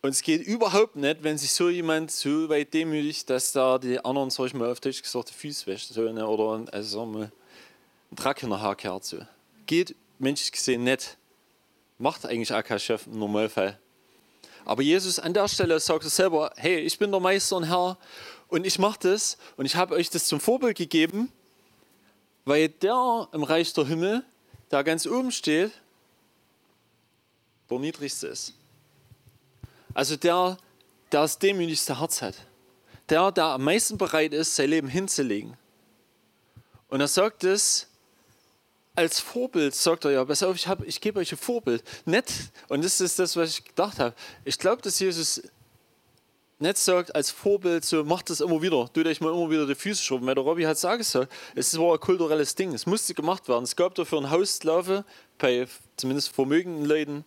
Und 0.00 0.10
es 0.10 0.22
geht 0.22 0.46
überhaupt 0.46 0.96
nicht, 0.96 1.22
wenn 1.22 1.36
sich 1.36 1.52
so 1.52 1.68
jemand 1.68 2.10
so 2.10 2.48
weit 2.48 2.72
demütigt, 2.72 3.28
dass 3.28 3.52
da 3.52 3.78
die 3.78 4.02
anderen, 4.02 4.30
sag 4.30 4.46
ich 4.46 4.54
mal, 4.54 4.70
auf 4.70 4.80
Deutsch 4.80 5.02
gesagt, 5.02 5.30
die 5.30 5.34
Füße 5.34 5.66
wäscht. 5.66 5.94
Ne? 5.96 6.26
Oder 6.26 6.72
also, 6.72 7.00
sagen 7.00 7.14
wir, 7.18 7.32
ein 8.10 8.16
Dreck 8.16 8.42
in 8.42 8.50
der 8.50 8.60
Haarkehrt. 8.60 9.04
So. 9.04 9.18
Geht 9.66 9.96
menschlich 10.18 10.52
gesehen 10.52 10.84
nicht. 10.84 11.18
Macht 11.98 12.24
eigentlich 12.24 12.52
auch 12.52 12.62
kein 12.62 12.78
Chef 12.78 13.06
im 13.06 13.18
Normalfall. 13.18 13.78
Aber 14.68 14.82
Jesus 14.82 15.18
an 15.18 15.32
der 15.32 15.48
Stelle 15.48 15.80
sagt 15.80 16.04
er 16.04 16.10
selber, 16.10 16.52
hey, 16.56 16.80
ich 16.80 16.98
bin 16.98 17.10
der 17.10 17.20
Meister 17.20 17.56
und 17.56 17.64
Herr 17.64 17.96
und 18.48 18.66
ich 18.66 18.78
mache 18.78 18.98
das 19.00 19.38
und 19.56 19.64
ich 19.64 19.76
habe 19.76 19.94
euch 19.94 20.10
das 20.10 20.26
zum 20.26 20.40
Vorbild 20.40 20.76
gegeben, 20.76 21.32
weil 22.44 22.68
der 22.68 23.28
im 23.32 23.44
Reich 23.44 23.72
der 23.72 23.86
Himmel, 23.86 24.22
der 24.70 24.84
ganz 24.84 25.06
oben 25.06 25.32
steht, 25.32 25.72
der 27.70 27.78
niedrigste 27.78 28.26
ist. 28.26 28.52
Also 29.94 30.16
der, 30.16 30.58
der 31.12 31.22
das 31.22 31.38
demütigste 31.38 31.98
Herz 31.98 32.20
hat. 32.20 32.34
Der, 33.08 33.32
der 33.32 33.44
am 33.44 33.64
meisten 33.64 33.96
bereit 33.96 34.34
ist, 34.34 34.54
sein 34.54 34.68
Leben 34.68 34.88
hinzulegen. 34.88 35.56
Und 36.88 37.00
er 37.00 37.08
sagt 37.08 37.42
es 37.42 37.88
als 38.98 39.20
Vorbild 39.20 39.76
sagt 39.76 40.06
er 40.06 40.10
ja, 40.10 40.24
pass 40.24 40.42
auf, 40.42 40.56
ich, 40.56 40.66
ich 40.84 41.00
gebe 41.00 41.20
euch 41.20 41.30
ein 41.30 41.38
Vorbild. 41.38 41.84
Nett, 42.04 42.32
und 42.66 42.84
das 42.84 43.00
ist 43.00 43.16
das, 43.20 43.36
was 43.36 43.50
ich 43.50 43.64
gedacht 43.64 44.00
habe. 44.00 44.12
Ich 44.44 44.58
glaube, 44.58 44.82
dass 44.82 44.98
Jesus 44.98 45.40
nicht 46.58 46.78
sagt 46.78 47.14
als 47.14 47.30
Vorbild, 47.30 47.84
so 47.84 48.02
macht 48.02 48.28
das 48.28 48.40
immer 48.40 48.60
wieder, 48.60 48.90
tut 48.92 49.06
euch 49.06 49.20
mal 49.20 49.32
immer 49.32 49.48
wieder 49.48 49.68
die 49.68 49.76
Füße 49.76 50.02
schrubben. 50.02 50.26
Weil 50.26 50.34
der 50.34 50.42
Robby 50.42 50.64
hat 50.64 50.78
es 50.78 50.84
auch 50.84 50.96
gesagt, 50.96 51.32
es 51.54 51.78
war 51.78 51.94
ein 51.94 52.00
kulturelles 52.00 52.56
Ding, 52.56 52.74
es 52.74 52.86
musste 52.86 53.14
gemacht 53.14 53.48
werden. 53.48 53.62
Es 53.62 53.76
gab 53.76 53.94
dafür 53.94 54.18
ein 54.18 54.30
Hauslaufe 54.30 55.04
bei 55.38 55.68
zumindest 55.96 56.30
vermögenden 56.30 56.84
Leuten. 56.84 57.24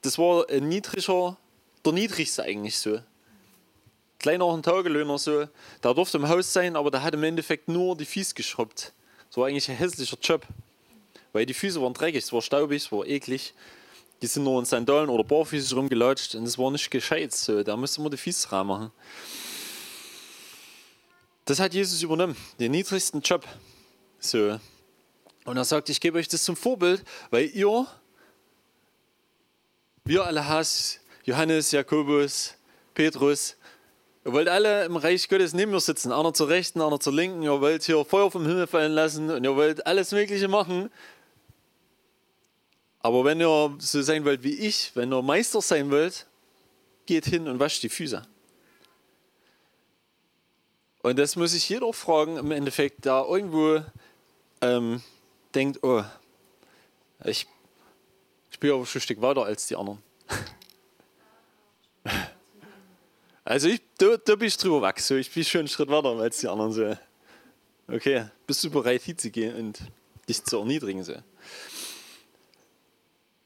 Das 0.00 0.16
war 0.16 0.48
ein 0.48 0.70
niedriger, 0.70 1.36
der 1.84 1.92
niedrigste 1.92 2.44
eigentlich 2.44 2.78
so. 2.78 2.98
Kleiner 4.20 4.50
ein 4.50 4.62
Tagelöhner 4.62 5.18
so, 5.18 5.48
der 5.82 5.92
durfte 5.92 6.16
im 6.16 6.30
Haus 6.30 6.50
sein, 6.50 6.76
aber 6.76 6.90
der 6.90 7.02
hat 7.02 7.12
im 7.12 7.24
Endeffekt 7.24 7.68
nur 7.68 7.94
die 7.94 8.06
Füße 8.06 8.34
geschrubbt. 8.34 8.94
Das 9.28 9.36
war 9.36 9.48
eigentlich 9.48 9.68
ein 9.68 9.76
hässlicher 9.76 10.16
Job 10.22 10.46
weil 11.34 11.44
die 11.44 11.52
Füße 11.52 11.82
waren 11.82 11.92
dreckig, 11.92 12.24
es 12.24 12.32
war 12.32 12.40
staubig, 12.40 12.82
es 12.82 12.92
war 12.92 13.04
eklig. 13.06 13.52
Die 14.22 14.26
sind 14.28 14.44
nur 14.44 14.58
in 14.60 14.64
Sandalen 14.64 15.10
oder 15.10 15.24
Barfüße 15.24 15.74
rumgelatscht 15.74 16.36
und 16.36 16.44
es 16.44 16.56
war 16.56 16.70
nicht 16.70 16.90
gescheit. 16.90 17.32
So. 17.32 17.62
Da 17.64 17.76
musste 17.76 18.00
man 18.00 18.12
die 18.12 18.16
Füße 18.16 18.48
machen. 18.64 18.92
Das 21.44 21.58
hat 21.58 21.74
Jesus 21.74 22.02
übernommen, 22.02 22.36
den 22.60 22.70
niedrigsten 22.70 23.20
Job. 23.20 23.44
So. 24.20 24.58
Und 25.44 25.56
er 25.56 25.64
sagt, 25.64 25.90
ich 25.90 26.00
gebe 26.00 26.18
euch 26.18 26.28
das 26.28 26.44
zum 26.44 26.56
Vorbild, 26.56 27.02
weil 27.30 27.50
ihr, 27.52 27.86
wir 30.04 30.24
alle 30.24 30.48
hast, 30.48 31.00
Johannes, 31.24 31.72
Jakobus, 31.72 32.54
Petrus, 32.94 33.56
ihr 34.24 34.32
wollt 34.32 34.48
alle 34.48 34.84
im 34.84 34.96
Reich 34.96 35.28
Gottes 35.28 35.52
neben 35.52 35.72
mir 35.72 35.80
sitzen, 35.80 36.12
einer 36.12 36.32
zur 36.32 36.48
Rechten, 36.48 36.80
einer 36.80 37.00
zur 37.00 37.12
Linken, 37.12 37.42
ihr 37.42 37.60
wollt 37.60 37.82
hier 37.82 38.04
Feuer 38.04 38.30
vom 38.30 38.46
Himmel 38.46 38.68
fallen 38.68 38.92
lassen 38.92 39.30
und 39.30 39.42
ihr 39.42 39.56
wollt 39.56 39.84
alles 39.84 40.12
Mögliche 40.12 40.46
machen. 40.46 40.90
Aber 43.04 43.22
wenn 43.26 43.38
ihr 43.38 43.76
so 43.80 44.00
sein 44.00 44.24
wollt 44.24 44.42
wie 44.44 44.54
ich, 44.54 44.92
wenn 44.94 45.12
ihr 45.12 45.20
Meister 45.20 45.60
sein 45.60 45.90
wollt, 45.90 46.26
geht 47.04 47.26
hin 47.26 47.48
und 47.48 47.60
wascht 47.60 47.82
die 47.82 47.90
Füße. 47.90 48.26
Und 51.02 51.18
das 51.18 51.36
muss 51.36 51.50
sich 51.50 51.68
jeder 51.68 51.92
fragen, 51.92 52.38
im 52.38 52.50
Endeffekt, 52.50 53.04
da 53.04 53.22
irgendwo 53.22 53.82
ähm, 54.62 55.02
denkt, 55.54 55.80
oh, 55.82 56.02
ich, 57.26 57.46
ich 58.50 58.58
bin 58.58 58.70
aber 58.70 58.86
schon 58.86 59.00
ein 59.00 59.02
Stück 59.02 59.20
weiter 59.20 59.44
als 59.44 59.66
die 59.66 59.76
anderen. 59.76 60.02
Also 63.46 63.68
ich, 63.68 63.82
da, 63.98 64.16
da 64.16 64.36
bin 64.36 64.48
ich 64.48 64.56
drüber 64.56 64.90
so. 64.96 65.16
ich 65.16 65.30
bin 65.30 65.44
schon 65.44 65.58
einen 65.58 65.68
Schritt 65.68 65.90
weiter 65.90 66.08
als 66.08 66.38
die 66.38 66.48
anderen. 66.48 66.72
So. 66.72 66.96
Okay, 67.86 68.28
bist 68.46 68.64
du 68.64 68.70
bereit 68.70 69.02
hinzugehen 69.02 69.54
und 69.54 69.80
dich 70.26 70.42
zu 70.42 70.60
erniedrigen? 70.60 71.04
So. 71.04 71.16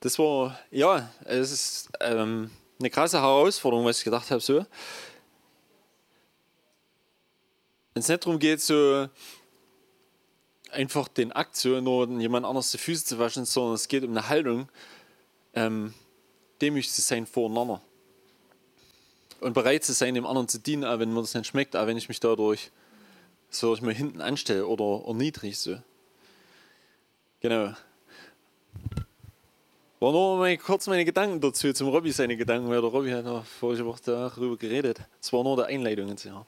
Das 0.00 0.18
war, 0.18 0.58
ja, 0.70 1.10
es 1.24 1.50
ist 1.50 1.88
ähm, 2.00 2.50
eine 2.78 2.90
krasse 2.90 3.20
Herausforderung, 3.20 3.84
was 3.84 3.98
ich 3.98 4.04
gedacht 4.04 4.30
habe. 4.30 4.40
So. 4.40 4.64
Wenn 7.92 8.02
es 8.02 8.08
nicht 8.08 8.24
darum 8.24 8.38
geht, 8.38 8.60
so 8.60 9.08
einfach 10.70 11.08
den 11.08 11.32
Akt 11.32 11.56
so 11.56 11.80
nur 11.80 12.08
jemand 12.20 12.46
anders 12.46 12.70
die 12.70 12.78
Füße 12.78 13.04
zu 13.04 13.18
waschen, 13.18 13.44
sondern 13.44 13.74
es 13.74 13.88
geht 13.88 14.04
um 14.04 14.10
eine 14.10 14.28
Haltung, 14.28 14.68
ähm, 15.54 15.94
demütig 16.60 16.92
zu 16.92 17.00
sein 17.00 17.26
voreinander. 17.26 17.82
Und 19.40 19.54
bereit 19.54 19.84
zu 19.84 19.92
sein, 19.92 20.14
dem 20.14 20.26
anderen 20.26 20.48
zu 20.48 20.58
dienen, 20.58 20.84
auch 20.84 20.98
wenn 20.98 21.12
mir 21.12 21.20
das 21.20 21.34
nicht 21.34 21.46
schmeckt, 21.46 21.74
auch 21.76 21.86
wenn 21.86 21.96
ich 21.96 22.08
mich 22.08 22.20
dadurch 22.20 22.70
so 23.50 23.72
ich 23.74 23.82
mal 23.82 23.94
hinten 23.94 24.20
anstelle 24.20 24.66
oder 24.66 25.06
erniedrig 25.06 25.58
so. 25.58 25.80
Genau. 27.40 27.74
War 30.00 30.12
nur 30.12 30.38
mal 30.38 30.56
kurz 30.58 30.86
meine 30.86 31.04
Gedanken 31.04 31.40
dazu, 31.40 31.72
zum 31.72 31.88
Robby 31.88 32.12
seine 32.12 32.36
Gedanken, 32.36 32.68
weil 32.68 32.80
der 32.80 32.90
Robby 32.90 33.10
hat 33.10 33.24
noch 33.24 33.44
vorige 33.44 33.84
Woche 33.84 34.00
darüber 34.04 34.56
geredet. 34.56 35.00
Es 35.20 35.32
war 35.32 35.42
nur 35.42 35.56
der 35.56 35.66
Einleitung 35.66 36.08
jetzt, 36.08 36.24
ja. 36.24 36.46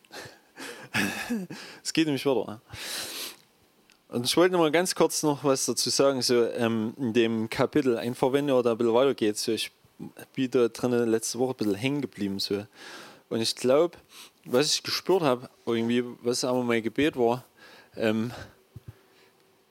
es 1.82 1.92
geht 1.92 2.06
nämlich 2.06 2.24
weiter. 2.24 2.60
Und 4.06 4.24
ich 4.24 4.36
wollte 4.36 4.52
noch 4.52 4.60
mal 4.60 4.70
ganz 4.70 4.94
kurz 4.94 5.24
noch 5.24 5.42
was 5.42 5.66
dazu 5.66 5.90
sagen, 5.90 6.22
so 6.22 6.46
ähm, 6.46 6.94
in 6.96 7.12
dem 7.12 7.50
Kapitel, 7.50 7.98
einfach 7.98 8.32
wenn 8.32 8.48
ihr 8.48 8.62
da 8.62 8.70
ein 8.70 8.78
bisschen 8.78 8.94
weitergeht, 8.94 9.36
so 9.36 9.50
ich 9.50 9.72
bin 10.32 10.50
da 10.52 10.68
drinnen 10.68 11.08
letzte 11.08 11.40
Woche 11.40 11.54
ein 11.54 11.56
bisschen 11.56 11.74
hängen 11.74 12.00
geblieben. 12.02 12.38
So. 12.38 12.64
Und 13.30 13.40
ich 13.40 13.56
glaube, 13.56 13.98
was 14.44 14.72
ich 14.72 14.84
gespürt 14.84 15.22
habe, 15.22 15.50
irgendwie, 15.66 16.04
was 16.22 16.44
aber 16.44 16.62
mein 16.62 16.84
Gebet 16.84 17.16
war, 17.16 17.44
ähm, 17.96 18.30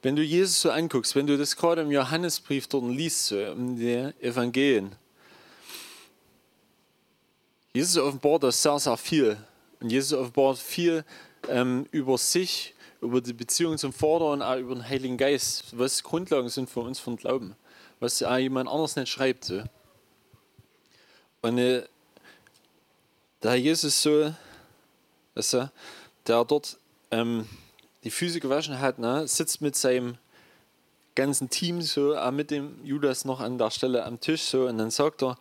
wenn 0.01 0.15
du 0.15 0.24
Jesus 0.24 0.62
so 0.62 0.72
anguckst, 0.72 1.15
wenn 1.15 1.27
du 1.27 1.38
das 1.38 1.56
gerade 1.56 1.82
im 1.82 1.91
Johannesbrief 1.91 2.68
dort 2.68 2.86
liest, 2.86 3.27
so, 3.27 3.39
in 3.39 3.77
den 3.77 4.13
Evangelien, 4.22 4.96
Jesus 7.74 8.01
offenbart 8.01 8.44
das 8.44 8.62
sehr, 8.62 8.79
sehr 8.79 8.98
viel. 8.98 9.38
Und 9.79 9.91
Jesus 9.91 10.18
offenbart 10.18 10.58
viel 10.58 11.06
ähm, 11.48 11.86
über 11.91 12.18
sich, 12.18 12.74
über 13.01 13.22
die 13.22 13.34
Beziehung 13.34 13.77
zum 13.77 13.94
Vater 13.94 14.32
und 14.32 14.41
auch 14.41 14.58
über 14.58 14.75
den 14.75 14.88
Heiligen 14.88 15.18
Geist, 15.18 15.77
was 15.77 16.03
Grundlagen 16.03 16.50
sind 16.50 16.70
für 16.70 16.82
uns 16.82 17.00
von 17.00 17.15
Glauben, 17.15 17.56
was 18.00 18.24
auch 18.24 18.38
jemand 18.38 18.70
anders 18.70 18.96
nicht 18.96 19.10
schreibt. 19.10 19.46
So. 19.46 19.63
Und 21.41 21.58
äh, 21.58 21.84
der 23.44 23.56
Jesus 23.56 24.01
so, 24.01 24.34
du, 25.36 25.72
der 26.27 26.44
dort 26.46 26.77
ähm, 27.12 27.48
die 28.03 28.12
Füße 28.12 28.39
gewaschen 28.39 28.79
hat, 28.79 29.00
ne, 29.00 29.27
sitzt 29.27 29.62
mit 29.62 29.75
seinem 29.75 30.18
ganzen 31.15 31.50
Team 31.50 31.82
so, 31.82 32.15
mit 32.32 32.51
dem 32.51 32.84
Judas 32.86 33.25
noch 33.25 33.39
an 33.39 33.58
der 33.58 33.72
Stelle 33.72 34.06
am 34.06 34.20
Tisch 34.20 34.44
so, 34.44 34.68
und 34.68 34.77
dann 34.77 34.91
sagt 34.91 35.22
er 35.24 35.38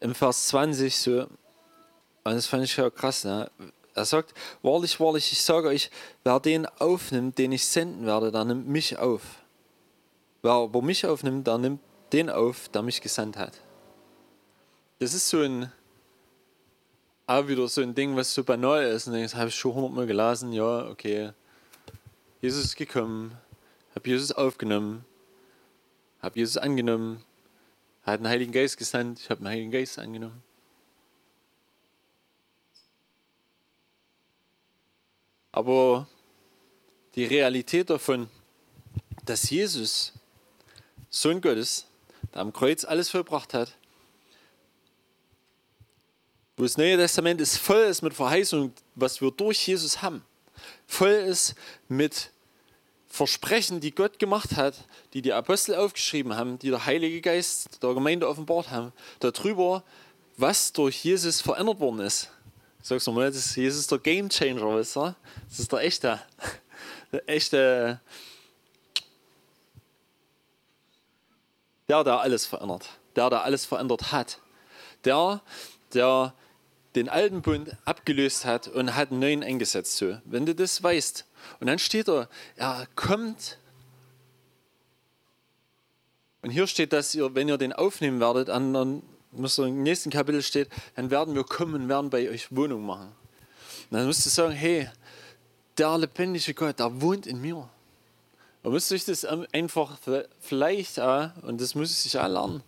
im 0.00 0.14
Vers 0.14 0.48
20 0.48 0.96
so, 0.96 1.20
und 1.22 2.34
das 2.34 2.46
fand 2.46 2.64
ich 2.64 2.76
ja 2.76 2.90
krass, 2.90 3.24
ne? 3.24 3.50
Er 3.94 4.04
sagt, 4.04 4.34
wahrlich, 4.62 5.00
wahrlich, 5.00 5.32
ich 5.32 5.42
sage 5.42 5.68
euch, 5.68 5.90
wer 6.22 6.38
den 6.38 6.66
aufnimmt, 6.66 7.38
den 7.38 7.52
ich 7.52 7.66
senden 7.66 8.06
werde, 8.06 8.30
der 8.30 8.44
nimmt 8.44 8.68
mich 8.68 8.98
auf. 8.98 9.22
Wer 10.42 10.52
aber 10.52 10.80
mich 10.80 11.06
aufnimmt, 11.06 11.46
der 11.46 11.58
nimmt 11.58 11.80
den 12.12 12.30
auf, 12.30 12.68
der 12.68 12.82
mich 12.82 13.00
gesandt 13.00 13.36
hat. 13.36 13.54
Das 15.00 15.12
ist 15.12 15.28
so 15.28 15.40
ein, 15.40 15.72
auch 17.30 17.46
wieder 17.46 17.68
so 17.68 17.80
ein 17.80 17.94
Ding, 17.94 18.16
was 18.16 18.34
so 18.34 18.42
banal 18.42 18.82
ist. 18.82 19.06
Und 19.06 19.14
das 19.14 19.36
habe 19.36 19.48
ich 19.48 19.54
schon 19.54 19.74
hundertmal 19.74 20.06
gelesen, 20.06 20.52
ja, 20.52 20.88
okay. 20.88 21.32
Jesus 22.40 22.64
ist 22.64 22.76
gekommen, 22.76 23.36
habe 23.94 24.08
Jesus 24.08 24.32
aufgenommen, 24.32 25.04
habe 26.20 26.38
Jesus 26.38 26.56
angenommen, 26.56 27.22
hat 28.02 28.20
den 28.20 28.28
Heiligen 28.28 28.50
Geist 28.50 28.78
gesandt, 28.78 29.20
ich 29.20 29.30
habe 29.30 29.42
den 29.42 29.48
Heiligen 29.48 29.70
Geist 29.70 29.98
angenommen. 29.98 30.42
Aber 35.52 36.08
die 37.14 37.26
Realität 37.26 37.90
davon, 37.90 38.28
dass 39.24 39.50
Jesus, 39.50 40.14
Sohn 41.10 41.40
Gottes, 41.40 41.86
der 42.34 42.40
am 42.40 42.52
Kreuz 42.52 42.84
alles 42.84 43.10
vollbracht 43.10 43.54
hat, 43.54 43.76
wo 46.60 46.64
das 46.64 46.76
Neue 46.76 46.98
Testament 46.98 47.40
ist 47.40 47.56
voll 47.56 47.84
ist 47.84 48.02
mit 48.02 48.12
Verheißungen, 48.12 48.74
was 48.94 49.22
wir 49.22 49.30
durch 49.30 49.66
Jesus 49.66 50.02
haben, 50.02 50.22
voll 50.86 51.08
ist 51.08 51.54
mit 51.88 52.32
Versprechen, 53.08 53.80
die 53.80 53.94
Gott 53.94 54.18
gemacht 54.18 54.56
hat, 54.56 54.74
die 55.14 55.22
die 55.22 55.32
Apostel 55.32 55.74
aufgeschrieben 55.74 56.36
haben, 56.36 56.58
die 56.58 56.68
der 56.68 56.84
Heilige 56.84 57.22
Geist 57.22 57.82
der 57.82 57.94
Gemeinde 57.94 58.28
offenbart 58.28 58.70
haben, 58.70 58.92
darüber, 59.20 59.82
was 60.36 60.70
durch 60.74 61.02
Jesus 61.02 61.40
verändert 61.40 61.80
worden 61.80 62.00
ist. 62.00 62.30
Ich 62.82 62.88
sag's 62.88 63.06
nochmal, 63.06 63.28
das 63.28 63.36
ist 63.36 63.56
Jesus 63.56 63.86
der 63.86 63.98
Game 63.98 64.28
Changer, 64.28 64.66
weißt 64.66 64.96
du? 64.96 65.14
Das 65.48 65.60
ist 65.60 65.72
der 65.72 65.80
echte, 65.80 66.20
der 67.12 67.26
echte, 67.26 68.00
der, 71.88 72.04
der 72.04 72.20
alles 72.20 72.44
verändert, 72.44 72.86
der, 73.16 73.30
der 73.30 73.44
alles 73.44 73.64
verändert 73.64 74.12
hat, 74.12 74.38
der, 75.04 75.40
der 75.94 76.34
den 76.94 77.08
alten 77.08 77.42
Bund 77.42 77.76
abgelöst 77.84 78.44
hat 78.44 78.68
und 78.68 78.96
hat 78.96 79.10
einen 79.10 79.20
neuen 79.20 79.42
eingesetzt. 79.42 79.96
So. 79.96 80.18
Wenn 80.24 80.46
du 80.46 80.54
das 80.54 80.82
weißt, 80.82 81.24
und 81.60 81.66
dann 81.66 81.78
steht 81.78 82.08
er, 82.08 82.28
er 82.56 82.86
kommt. 82.96 83.58
Und 86.42 86.50
hier 86.50 86.66
steht, 86.66 86.92
dass 86.92 87.14
ihr, 87.14 87.34
wenn 87.34 87.48
ihr 87.48 87.58
den 87.58 87.72
aufnehmen 87.72 88.20
werdet, 88.20 88.50
an, 88.50 88.74
an 88.74 89.02
was 89.32 89.58
im 89.58 89.82
nächsten 89.82 90.10
Kapitel 90.10 90.42
steht, 90.42 90.68
dann 90.96 91.10
werden 91.10 91.34
wir 91.34 91.44
kommen 91.44 91.74
und 91.74 91.88
werden 91.88 92.10
bei 92.10 92.28
euch 92.28 92.54
Wohnung 92.54 92.84
machen. 92.84 93.12
Und 93.90 93.96
dann 93.96 94.06
musst 94.06 94.24
du 94.26 94.30
sagen, 94.30 94.52
hey, 94.52 94.88
der 95.78 95.98
lebendige 95.98 96.54
Gott, 96.54 96.78
der 96.78 97.00
wohnt 97.00 97.26
in 97.26 97.40
mir. 97.40 97.68
Man 98.62 98.74
muss 98.74 98.88
sich 98.88 99.06
das 99.06 99.24
einfach 99.24 99.98
vielleicht 100.38 101.00
auch, 101.00 101.30
und 101.42 101.62
das 101.62 101.74
muss 101.74 102.04
ich 102.04 102.18
auch 102.18 102.28
lernen, 102.28 102.62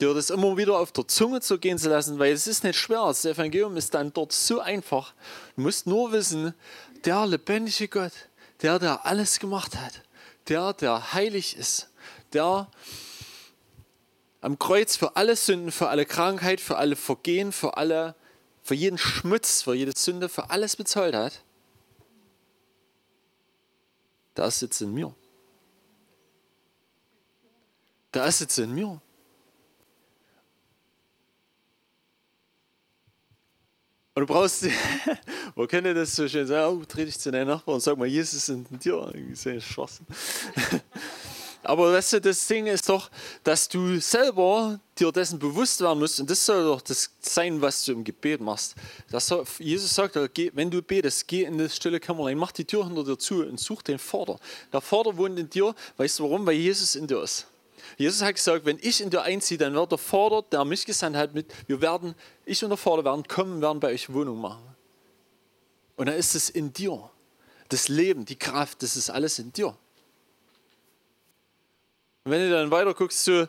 dir 0.00 0.14
das 0.14 0.30
immer 0.30 0.56
wieder 0.56 0.78
auf 0.78 0.92
der 0.92 1.06
Zunge 1.08 1.42
zu 1.42 1.58
gehen 1.58 1.76
zu 1.76 1.90
lassen, 1.90 2.18
weil 2.18 2.32
es 2.32 2.46
ist 2.46 2.64
nicht 2.64 2.78
schwer. 2.78 3.04
Das 3.06 3.24
Evangelium 3.26 3.76
ist 3.76 3.92
dann 3.92 4.14
dort 4.14 4.32
so 4.32 4.60
einfach. 4.60 5.12
Du 5.54 5.62
musst 5.62 5.86
nur 5.86 6.10
wissen, 6.12 6.54
der 7.04 7.26
lebendige 7.26 7.88
Gott, 7.88 8.12
der, 8.62 8.78
der 8.78 9.04
alles 9.04 9.38
gemacht 9.38 9.76
hat, 9.76 10.02
der, 10.48 10.72
der 10.72 11.12
heilig 11.12 11.54
ist, 11.54 11.90
der, 12.32 12.70
am 14.40 14.58
Kreuz 14.58 14.96
für 14.96 15.16
alle 15.16 15.36
Sünden, 15.36 15.70
für 15.70 15.88
alle 15.88 16.06
Krankheit, 16.06 16.62
für 16.62 16.78
alle 16.78 16.96
Vergehen, 16.96 17.52
für, 17.52 17.76
alle, 17.76 18.14
für 18.62 18.74
jeden 18.74 18.96
Schmutz, 18.96 19.60
für 19.62 19.74
jede 19.74 19.92
Sünde, 19.94 20.30
für 20.30 20.48
alles 20.48 20.76
bezahlt 20.76 21.14
hat, 21.14 21.42
da 24.34 24.50
sitzt 24.50 24.80
in 24.80 24.94
mir. 24.94 25.14
Da 28.16 28.32
sitzt 28.32 28.58
in 28.58 28.74
mir. 28.74 28.98
Und 34.14 34.22
du 34.22 34.24
brauchst, 34.24 34.64
wo 35.54 35.66
könnte 35.66 35.92
das 35.92 36.16
so 36.16 36.26
schön 36.26 36.46
sagen, 36.46 36.78
oh, 36.80 36.84
dreh 36.88 37.04
dich 37.04 37.18
zu 37.18 37.30
deinem 37.30 37.48
Nachbarn 37.48 37.74
und 37.74 37.82
sag 37.82 37.98
mal, 37.98 38.06
Jesus 38.06 38.48
ist 38.48 38.48
in 38.48 38.78
dir. 38.78 39.12
Ist 39.30 39.44
ja 39.44 39.58
Aber 41.62 41.92
weißt 41.92 42.14
du, 42.14 42.20
das 42.22 42.46
Ding 42.46 42.68
ist 42.68 42.88
doch, 42.88 43.10
dass 43.44 43.68
du 43.68 44.00
selber 44.00 44.80
dir 44.98 45.12
dessen 45.12 45.38
bewusst 45.38 45.82
werden 45.82 45.98
musst. 45.98 46.18
Und 46.18 46.30
das 46.30 46.46
soll 46.46 46.64
doch 46.64 46.80
das 46.80 47.10
sein, 47.20 47.60
was 47.60 47.84
du 47.84 47.92
im 47.92 48.02
Gebet 48.02 48.40
machst. 48.40 48.76
Das 49.10 49.30
Jesus 49.58 49.94
sagt, 49.94 50.16
wenn 50.16 50.70
du 50.70 50.80
betest, 50.80 51.28
geh 51.28 51.44
in 51.44 51.58
das 51.58 51.76
stille 51.76 52.00
Kämmerlein, 52.00 52.38
mach 52.38 52.52
die 52.52 52.64
Tür 52.64 52.86
hinter 52.86 53.04
dir 53.04 53.18
zu 53.18 53.44
und 53.44 53.60
such 53.60 53.82
den 53.82 53.98
Vater. 53.98 54.38
Der 54.72 54.80
Vater 54.80 55.18
wohnt 55.18 55.38
in 55.38 55.50
dir. 55.50 55.74
Weißt 55.98 56.18
du 56.18 56.22
warum? 56.22 56.46
Weil 56.46 56.54
Jesus 56.54 56.94
in 56.94 57.06
dir 57.06 57.22
ist. 57.22 57.46
Jesus 57.96 58.22
hat 58.22 58.34
gesagt, 58.34 58.64
wenn 58.64 58.78
ich 58.80 59.00
in 59.00 59.10
dir 59.10 59.22
einziehe, 59.22 59.58
dann 59.58 59.74
wird 59.74 59.90
der 59.90 59.98
Vater, 59.98 60.42
der 60.50 60.64
mich 60.64 60.84
gesandt 60.84 61.16
hat, 61.16 61.34
mit, 61.34 61.52
wir 61.66 61.80
werden, 61.80 62.14
ich 62.44 62.62
und 62.62 62.70
der 62.70 62.76
Vater 62.76 63.04
werden 63.04 63.26
kommen, 63.26 63.60
werden 63.60 63.80
bei 63.80 63.92
euch 63.92 64.12
Wohnung 64.12 64.40
machen. 64.40 64.66
Und 65.96 66.06
dann 66.06 66.16
ist 66.16 66.34
es 66.34 66.50
in 66.50 66.72
dir. 66.72 67.10
Das 67.68 67.88
Leben, 67.88 68.24
die 68.24 68.36
Kraft, 68.36 68.82
das 68.82 68.96
ist 68.96 69.10
alles 69.10 69.38
in 69.38 69.52
dir. 69.52 69.68
Und 72.24 72.32
wenn 72.32 72.40
du 72.40 72.50
dann 72.50 72.70
weiter 72.70 72.94
guckst, 72.94 73.24
so, 73.24 73.46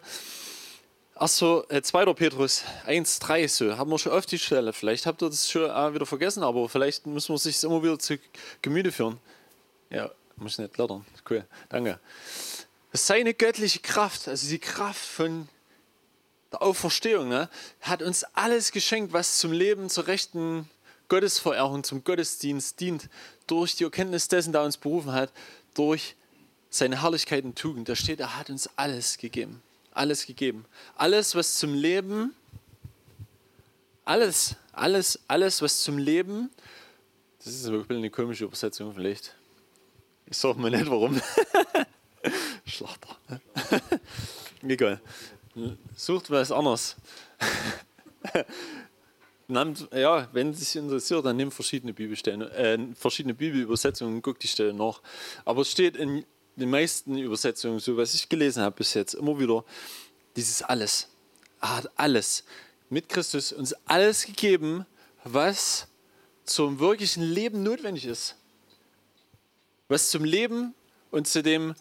Achso, 1.20 1.66
2. 1.70 2.04
Äh, 2.04 2.14
Petrus 2.14 2.64
1, 2.86 3.20
3, 3.20 3.48
so, 3.48 3.78
haben 3.78 3.90
wir 3.90 3.98
schon 3.98 4.12
oft 4.12 4.32
die 4.32 4.38
Stelle. 4.38 4.72
Vielleicht 4.72 5.08
habt 5.08 5.22
ihr 5.24 5.30
das 5.30 5.50
schon 5.50 5.64
äh, 5.64 5.94
wieder 5.94 6.06
vergessen, 6.06 6.44
aber 6.44 6.70
vielleicht 6.70 7.08
müssen 7.08 7.34
wir 7.34 7.40
sich 7.40 7.62
immer 7.64 7.82
wieder 7.82 7.98
zu 7.98 8.20
Gemüte 8.62 8.92
führen. 8.92 9.20
Ja, 9.90 10.12
muss 10.36 10.60
nicht 10.60 10.74
blättern. 10.74 11.06
Cool, 11.28 11.46
danke. 11.70 12.00
Seine 12.98 13.34
göttliche 13.34 13.80
Kraft, 13.80 14.28
also 14.28 14.48
die 14.48 14.60
Kraft 14.60 15.06
von 15.06 15.48
der 16.52 16.62
Auferstehung, 16.62 17.30
ne, 17.30 17.50
hat 17.82 18.02
uns 18.02 18.24
alles 18.34 18.72
geschenkt, 18.72 19.14
was 19.14 19.40
zum 19.40 19.52
Leben, 19.52 19.90
zur 19.90 20.08
rechten 20.08 20.70
Gottesverehrung, 21.10 21.84
zum 21.84 22.04
Gottesdienst 22.04 22.80
dient, 22.80 23.10
durch 23.46 23.76
die 23.76 23.84
Erkenntnis 23.84 24.28
dessen, 24.28 24.52
der 24.52 24.64
uns 24.64 24.78
berufen 24.78 25.14
hat, 25.14 25.32
durch 25.74 26.16
seine 26.70 27.02
Herrlichkeit 27.02 27.44
und 27.46 27.58
Tugend. 27.58 27.88
Da 27.88 27.96
steht, 27.96 28.20
er 28.20 28.38
hat 28.38 28.50
uns 28.50 28.70
alles 28.76 29.18
gegeben. 29.18 29.62
Alles 29.92 30.26
gegeben. 30.26 30.66
Alles, 30.96 31.36
was 31.36 31.56
zum 31.56 31.74
Leben, 31.74 32.36
alles, 34.06 34.56
alles, 34.74 35.20
alles, 35.28 35.62
was 35.62 35.82
zum 35.82 35.98
Leben, 35.98 36.50
das 37.44 37.54
ist 37.54 37.72
wirklich 37.72 37.98
eine 37.98 38.10
komische 38.10 38.46
Übersetzung 38.46 38.94
vielleicht. 38.94 39.34
Ich 40.26 40.38
sage 40.38 40.60
mir 40.60 40.70
nicht 40.70 40.90
warum. 40.90 41.22
Schlachter. 42.66 43.18
Egal. 44.68 45.02
Sucht 45.96 46.30
was 46.30 46.52
anderes. 46.52 46.96
Ja, 49.50 50.28
wenn 50.34 50.50
es 50.50 50.60
dich 50.60 50.76
interessiert, 50.76 51.26
dann 51.26 51.38
nimm 51.38 51.52
verschiedene 51.52 51.94
Bibelstellen, 51.94 52.42
äh, 52.52 52.78
verschiedene 52.96 53.34
Bibelübersetzungen 53.34 54.16
und 54.16 54.22
guck 54.22 54.40
die 54.40 54.48
Stelle 54.48 54.74
nach. 54.74 55.02
Aber 55.46 55.62
es 55.62 55.72
steht 55.72 55.96
in 55.96 56.26
den 56.58 56.70
meisten 56.70 57.18
Übersetzungen, 57.18 57.80
so 57.80 57.96
was 57.96 58.14
ich 58.14 58.28
gelesen 58.28 58.64
habe 58.64 58.76
bis 58.76 58.94
jetzt, 58.94 59.14
immer 59.14 59.40
wieder 59.40 59.64
dieses 60.36 60.62
alles. 60.64 61.08
Er 61.62 61.78
hat 61.78 61.92
alles 61.96 62.44
mit 62.90 63.08
Christus 63.10 63.54
uns 63.54 63.74
alles 63.86 64.26
gegeben, 64.26 64.86
was 65.24 65.88
zum 66.44 66.80
wirklichen 66.80 67.24
Leben 67.24 67.64
notwendig 67.64 68.06
ist. 68.06 68.36
Was 69.88 70.10
zum 70.10 70.24
Leben 70.24 70.74
und 71.12 71.28
zu 71.28 71.42
dem 71.42 71.74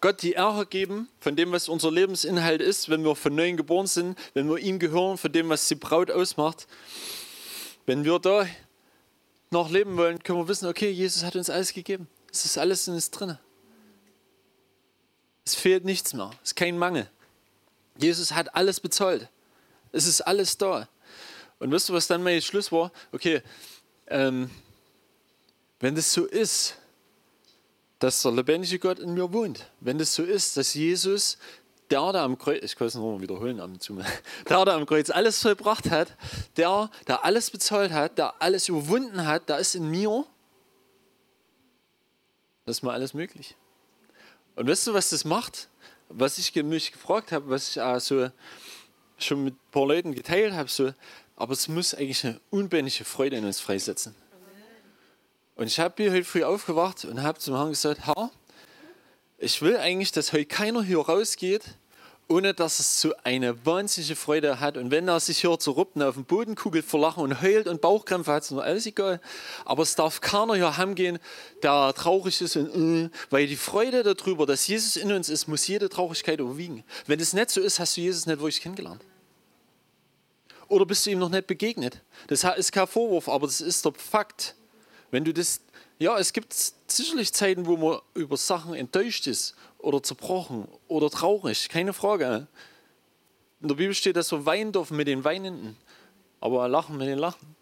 Gott 0.00 0.22
die 0.22 0.32
Ehre 0.32 0.66
geben 0.66 1.08
von 1.18 1.34
dem, 1.34 1.50
was 1.52 1.68
unser 1.68 1.90
Lebensinhalt 1.90 2.60
ist, 2.60 2.88
wenn 2.88 3.04
wir 3.04 3.16
von 3.16 3.34
neuem 3.34 3.56
geboren 3.56 3.86
sind, 3.86 4.18
wenn 4.34 4.48
wir 4.48 4.58
ihm 4.58 4.78
gehören, 4.78 5.18
von 5.18 5.32
dem, 5.32 5.48
was 5.48 5.66
die 5.66 5.74
Braut 5.74 6.10
ausmacht. 6.10 6.66
Wenn 7.86 8.04
wir 8.04 8.18
da 8.18 8.46
noch 9.50 9.70
leben 9.70 9.96
wollen, 9.96 10.22
können 10.22 10.38
wir 10.38 10.48
wissen, 10.48 10.68
okay, 10.68 10.90
Jesus 10.90 11.24
hat 11.24 11.34
uns 11.34 11.50
alles 11.50 11.72
gegeben. 11.72 12.06
Es 12.30 12.44
ist 12.44 12.58
alles 12.58 12.86
in 12.86 12.94
uns 12.94 13.10
drin. 13.10 13.38
Es 15.44 15.54
fehlt 15.54 15.84
nichts 15.84 16.12
mehr. 16.12 16.30
Es 16.42 16.50
ist 16.50 16.56
kein 16.56 16.78
Mangel. 16.78 17.10
Jesus 17.96 18.32
hat 18.32 18.54
alles 18.54 18.80
bezahlt. 18.80 19.28
Es 19.92 20.06
ist 20.06 20.20
alles 20.20 20.58
da. 20.58 20.88
Und 21.58 21.72
wisst 21.72 21.90
ihr, 21.90 21.94
was 21.94 22.06
dann 22.06 22.22
mein 22.22 22.42
Schluss 22.42 22.70
war? 22.70 22.92
Okay, 23.10 23.42
ähm, 24.06 24.50
wenn 25.80 25.94
das 25.94 26.12
so 26.12 26.26
ist, 26.26 26.76
dass 27.98 28.22
der 28.22 28.32
lebendige 28.32 28.78
Gott 28.78 28.98
in 28.98 29.14
mir 29.14 29.32
wohnt, 29.32 29.70
wenn 29.80 29.98
das 29.98 30.14
so 30.14 30.22
ist, 30.22 30.56
dass 30.56 30.74
Jesus, 30.74 31.38
der 31.90 32.12
da 32.12 32.24
am 32.24 32.38
Kreuz, 32.38 32.62
ich 32.62 32.76
kann 32.76 32.86
es 32.86 32.94
nochmal 32.94 33.20
wiederholen 33.20 33.60
der 34.48 34.64
da 34.64 34.76
am 34.76 34.86
Kreuz 34.86 35.10
alles 35.10 35.40
vollbracht 35.42 35.90
hat, 35.90 36.16
der, 36.56 36.90
der 37.06 37.24
alles 37.24 37.50
bezahlt 37.50 37.92
hat, 37.92 38.18
der 38.18 38.40
alles 38.40 38.68
überwunden 38.68 39.26
hat, 39.26 39.48
der 39.48 39.58
ist 39.58 39.74
in 39.74 39.88
mir, 39.90 40.24
das 42.66 42.78
ist 42.78 42.82
mal 42.82 42.92
alles 42.92 43.14
möglich. 43.14 43.56
Und 44.54 44.68
weißt 44.68 44.86
du, 44.88 44.94
was 44.94 45.10
das 45.10 45.24
macht? 45.24 45.68
Was 46.08 46.38
ich 46.38 46.54
mich 46.54 46.92
gefragt 46.92 47.32
habe, 47.32 47.48
was 47.48 47.70
ich 47.70 47.80
auch 47.80 48.00
so 48.00 48.30
schon 49.18 49.44
mit 49.44 49.54
ein 49.54 49.70
paar 49.70 49.86
Leuten 49.86 50.14
geteilt 50.14 50.52
habe, 50.52 50.68
so, 50.68 50.92
aber 51.36 51.52
es 51.52 51.68
muss 51.68 51.94
eigentlich 51.94 52.24
eine 52.26 52.40
unbändige 52.50 53.04
Freude 53.04 53.36
in 53.36 53.44
uns 53.44 53.60
freisetzen. 53.60 54.14
Und 55.58 55.66
ich 55.66 55.80
habe 55.80 56.00
hier 56.00 56.12
heute 56.12 56.24
früh 56.24 56.44
aufgewacht 56.44 57.04
und 57.04 57.20
habe 57.20 57.40
zum 57.40 57.56
Herrn 57.56 57.70
gesagt, 57.70 58.06
Herr, 58.06 58.30
ich 59.38 59.60
will 59.60 59.76
eigentlich, 59.76 60.12
dass 60.12 60.32
heute 60.32 60.46
keiner 60.46 60.84
hier 60.84 61.00
rausgeht, 61.00 61.64
ohne 62.28 62.54
dass 62.54 62.78
es 62.78 63.00
so 63.00 63.12
eine 63.24 63.66
wahnsinnige 63.66 64.14
Freude 64.14 64.60
hat. 64.60 64.76
Und 64.76 64.92
wenn 64.92 65.08
er 65.08 65.18
sich 65.18 65.40
hier 65.40 65.58
zu 65.58 65.72
Ruppen 65.72 66.00
auf 66.00 66.14
den 66.14 66.24
Boden 66.24 66.54
kugelt 66.54 66.84
vor 66.84 67.00
Lachen 67.00 67.24
und 67.24 67.42
heult 67.42 67.66
und 67.66 67.80
Bauchkrämpfe 67.80 68.30
hat, 68.30 68.44
ist 68.44 68.52
mir 68.52 68.62
alles 68.62 68.86
egal. 68.86 69.20
Aber 69.64 69.82
es 69.82 69.96
darf 69.96 70.20
keiner 70.20 70.54
hier 70.54 70.76
heimgehen, 70.76 71.18
der 71.64 71.92
traurig 71.92 72.40
ist. 72.40 72.54
Und, 72.54 73.06
äh, 73.06 73.10
weil 73.30 73.48
die 73.48 73.56
Freude 73.56 74.04
darüber, 74.04 74.46
dass 74.46 74.64
Jesus 74.68 74.94
in 74.94 75.10
uns 75.10 75.28
ist, 75.28 75.48
muss 75.48 75.66
jede 75.66 75.88
Traurigkeit 75.88 76.38
überwiegen. 76.38 76.84
Wenn 77.08 77.18
das 77.18 77.32
nicht 77.32 77.50
so 77.50 77.60
ist, 77.60 77.80
hast 77.80 77.96
du 77.96 78.00
Jesus 78.00 78.26
nicht 78.26 78.38
wirklich 78.38 78.60
kennengelernt. 78.60 79.02
Oder 80.68 80.86
bist 80.86 81.04
du 81.04 81.10
ihm 81.10 81.18
noch 81.18 81.30
nicht 81.30 81.48
begegnet? 81.48 82.00
Das 82.28 82.44
ist 82.44 82.70
kein 82.70 82.86
Vorwurf, 82.86 83.28
aber 83.28 83.48
das 83.48 83.60
ist 83.60 83.84
der 83.84 83.92
Fakt. 83.94 84.54
Wenn 85.10 85.24
du 85.24 85.32
das, 85.32 85.60
ja, 85.98 86.18
es 86.18 86.32
gibt 86.32 86.54
sicherlich 86.86 87.32
Zeiten, 87.32 87.66
wo 87.66 87.76
man 87.76 88.00
über 88.14 88.36
Sachen 88.36 88.74
enttäuscht 88.74 89.26
ist 89.26 89.54
oder 89.78 90.02
zerbrochen 90.02 90.68
oder 90.86 91.10
traurig, 91.10 91.68
keine 91.68 91.92
Frage. 91.92 92.46
In 93.60 93.68
der 93.68 93.74
Bibel 93.74 93.94
steht, 93.94 94.16
dass 94.16 94.30
wir 94.30 94.44
weinen 94.44 94.72
dürfen 94.72 94.96
mit 94.96 95.08
den 95.08 95.24
Weinenden, 95.24 95.76
aber 96.40 96.68
lachen 96.68 96.96
mit 96.98 97.08
den 97.08 97.18
Lachen 97.18 97.56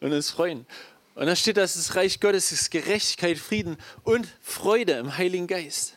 und 0.00 0.12
uns 0.12 0.30
freuen. 0.30 0.66
Und 1.14 1.26
da 1.26 1.34
steht, 1.34 1.56
dass 1.56 1.74
das 1.74 1.94
Reich 1.94 2.20
Gottes 2.20 2.52
ist 2.52 2.70
Gerechtigkeit, 2.70 3.38
Frieden 3.38 3.76
und 4.04 4.28
Freude 4.42 4.92
im 4.94 5.16
Heiligen 5.16 5.46
Geist. 5.46 5.94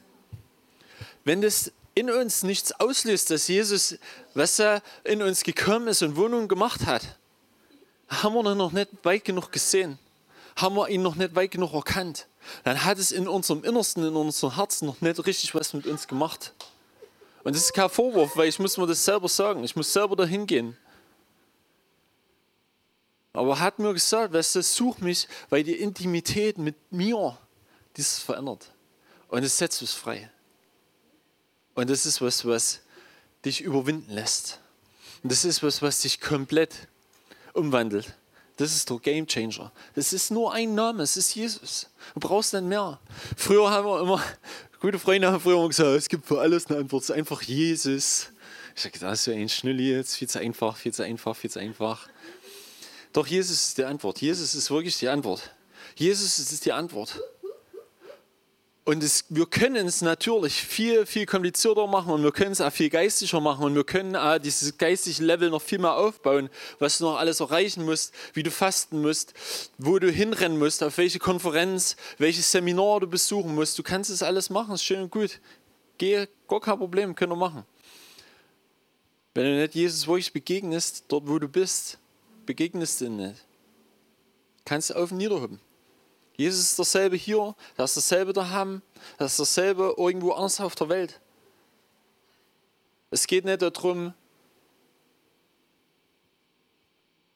Wenn 1.24 1.42
das 1.42 1.72
in 1.94 2.10
uns 2.10 2.44
nichts 2.44 2.72
auslöst, 2.80 3.30
dass 3.30 3.48
Jesus, 3.48 3.98
was 4.34 4.58
er 4.60 4.82
in 5.04 5.22
uns 5.22 5.44
gekommen 5.44 5.88
ist 5.88 6.02
und 6.02 6.16
Wohnung 6.16 6.48
gemacht 6.48 6.86
hat, 6.86 7.20
haben 8.08 8.34
wir 8.34 8.56
noch 8.56 8.72
nicht 8.72 8.90
weit 9.04 9.26
genug 9.26 9.52
gesehen 9.52 10.00
haben 10.56 10.76
wir 10.76 10.90
ihn 10.90 11.02
noch 11.02 11.16
nicht 11.16 11.36
weit 11.36 11.52
genug 11.52 11.74
erkannt. 11.74 12.28
Dann 12.64 12.84
hat 12.84 12.98
es 12.98 13.12
in 13.12 13.28
unserem 13.28 13.64
Innersten, 13.64 14.06
in 14.06 14.16
unserem 14.16 14.56
Herzen 14.56 14.86
noch 14.86 15.02
nicht 15.02 15.26
richtig 15.26 15.54
was 15.56 15.74
mit 15.74 15.86
uns 15.88 16.08
gemacht. 16.08 16.54
Und 17.44 17.56
das 17.56 17.64
ist 17.64 17.74
kein 17.74 17.90
Vorwurf, 17.90 18.36
weil 18.36 18.48
ich 18.48 18.60
muss 18.60 18.78
mir 18.78 18.88
das 18.88 19.04
selber 19.04 19.30
sagen. 19.30 19.64
Ich 19.64 19.76
muss 19.76 19.92
selber 19.92 20.16
dahin 20.16 20.46
gehen. 20.46 20.78
Aber 23.34 23.52
er 23.52 23.60
hat 23.60 23.80
mir 23.80 23.94
gesagt, 23.94 24.34
weißt 24.34 24.56
du, 24.56 24.64
such 24.64 25.00
mich, 25.00 25.28
weil 25.50 25.64
die 25.64 25.76
Intimität 25.76 26.58
mit 26.58 26.76
mir, 26.92 27.38
dieses 27.96 28.20
verändert. 28.20 28.72
Und 29.30 29.44
es 29.44 29.58
setzt 29.58 29.82
uns 29.82 29.94
frei. 29.94 30.30
Und 31.74 31.90
das 31.90 32.06
ist 32.06 32.22
was, 32.22 32.46
was 32.46 32.82
dich 33.46 33.62
überwinden 33.62 34.12
lässt. 34.12 34.60
Und 35.24 35.32
das 35.32 35.46
ist 35.46 35.64
was, 35.64 35.82
was 35.82 36.02
dich 36.02 36.20
komplett 36.20 36.88
umwandelt. 37.54 38.16
Das 38.62 38.76
ist 38.76 38.88
der 38.88 39.00
Game 39.00 39.26
Changer. 39.26 39.71
Das 39.95 40.13
ist 40.13 40.30
nur 40.30 40.54
ein 40.54 40.76
Name, 40.76 41.02
es 41.02 41.17
ist 41.17 41.34
Jesus. 41.34 41.89
Du 42.13 42.19
brauchst 42.19 42.54
nicht 42.54 42.62
mehr. 42.63 43.00
Früher 43.36 43.71
haben 43.71 43.88
wir 43.88 44.02
immer, 44.02 44.24
gute 44.80 45.00
Freunde 45.00 45.32
haben 45.32 45.39
früher 45.39 45.58
immer 45.58 45.67
gesagt, 45.67 45.89
es 45.97 46.08
gibt 46.08 46.28
für 46.28 46.39
alles 46.39 46.67
eine 46.67 46.78
Antwort, 46.78 47.02
es 47.02 47.10
ist 47.10 47.15
einfach 47.15 47.41
Jesus. 47.41 48.30
Ich 48.76 48.84
sage, 48.84 49.00
das 49.00 49.21
ist 49.21 49.26
ja 49.26 49.34
ein 49.34 49.50
Schnulli 49.50 49.89
jetzt, 49.89 50.15
viel 50.15 50.30
zu 50.30 50.38
einfach, 50.38 50.78
viel 50.78 50.93
zu 50.93 51.02
einfach, 51.02 51.36
viel 51.36 51.50
zu 51.50 51.58
einfach. 51.58 52.08
Doch 53.13 53.26
Jesus 53.26 53.69
ist 53.69 53.80
die 53.80 53.84
Antwort. 53.84 54.21
Jesus 54.21 54.54
ist 54.54 54.69
wirklich 54.69 54.95
die 55.00 55.10
Antwort. 55.10 55.50
Jesus 55.95 56.38
ist 56.38 56.63
die 56.63 56.71
Antwort. 56.71 57.19
Und 58.84 59.04
es, 59.04 59.26
wir 59.30 59.46
können 59.46 59.86
es 59.86 60.02
natürlich 60.02 60.56
viel, 60.56 61.06
viel 61.06 61.28
komplizierter 61.28 61.86
machen 61.86 62.12
und 62.13 62.24
wir 62.24 62.32
können 62.32 62.52
es 62.52 62.62
auch 62.62 62.72
viel 62.72 62.89
geistlicher 62.89 63.39
machen 63.39 63.63
und 63.63 63.76
wir 63.76 63.84
können 63.84 64.15
auch 64.15 64.39
dieses 64.39 64.76
geistige 64.76 65.24
Level 65.24 65.52
noch 65.52 65.62
viel 65.62 65.78
mehr 65.78 65.94
aufbauen, 65.94 66.50
was 66.80 66.98
du 66.98 67.04
noch 67.04 67.17
alles 67.17 67.41
erreichen 67.41 67.86
musst, 67.86 68.12
wie 68.34 68.41
du 68.41 68.50
fasten 68.50 69.02
musst, 69.02 69.36
wo 69.78 70.00
du 70.00 70.10
hinrennen 70.10 70.58
musst, 70.58 70.84
auf 70.84 70.98
welche 70.98 71.20
Konferenz, 71.20 71.96
welches 72.17 72.52
Seminar 72.52 73.02
du 73.02 73.08
besuchen 73.08 73.54
musst. 73.54 73.78
Du 73.78 73.84
kannst 73.84 74.10
es 74.10 74.24
alles 74.24 74.50
machen, 74.50 74.74
ist 74.74 74.84
schön 74.84 75.04
und 75.04 75.12
gut. 75.12 75.39
Geh, 76.00 76.26
gar 76.48 76.60
kein 76.60 76.80
Problem, 76.80 77.13
können 77.13 77.34
wir 77.34 77.36
machen. 77.36 77.63
Wenn 79.36 79.46
du 79.46 79.62
nicht 79.62 79.76
Jesus 79.76 80.08
wirklich 80.08 80.34
begegnest, 80.34 81.06
dort 81.08 81.28
wo 81.28 81.38
du 81.38 81.48
bist, 81.48 82.00
begegnest 82.48 83.00
du 83.00 83.06
ihn 83.06 83.17
nicht. 83.17 83.46
Kannst 84.65 84.89
du 84.89 84.96
auf 84.96 85.12
und 85.12 85.17
niederhüben. 85.20 85.60
Jesus 86.38 86.62
ist 86.62 86.80
dasselbe 86.80 87.15
hier, 87.15 87.56
das 87.78 87.96
ist 87.96 88.12
dasselbe 88.12 88.34
daheim, 88.34 88.82
das 89.17 89.34
ist 89.34 89.39
dasselbe 89.39 89.96
irgendwo 89.98 90.32
anders 90.32 90.60
auf 90.60 90.76
der 90.76 90.89
Welt. 90.89 91.20
Es 93.12 93.28
geht 93.28 93.46
nicht 93.46 93.62
darum, 93.62 94.13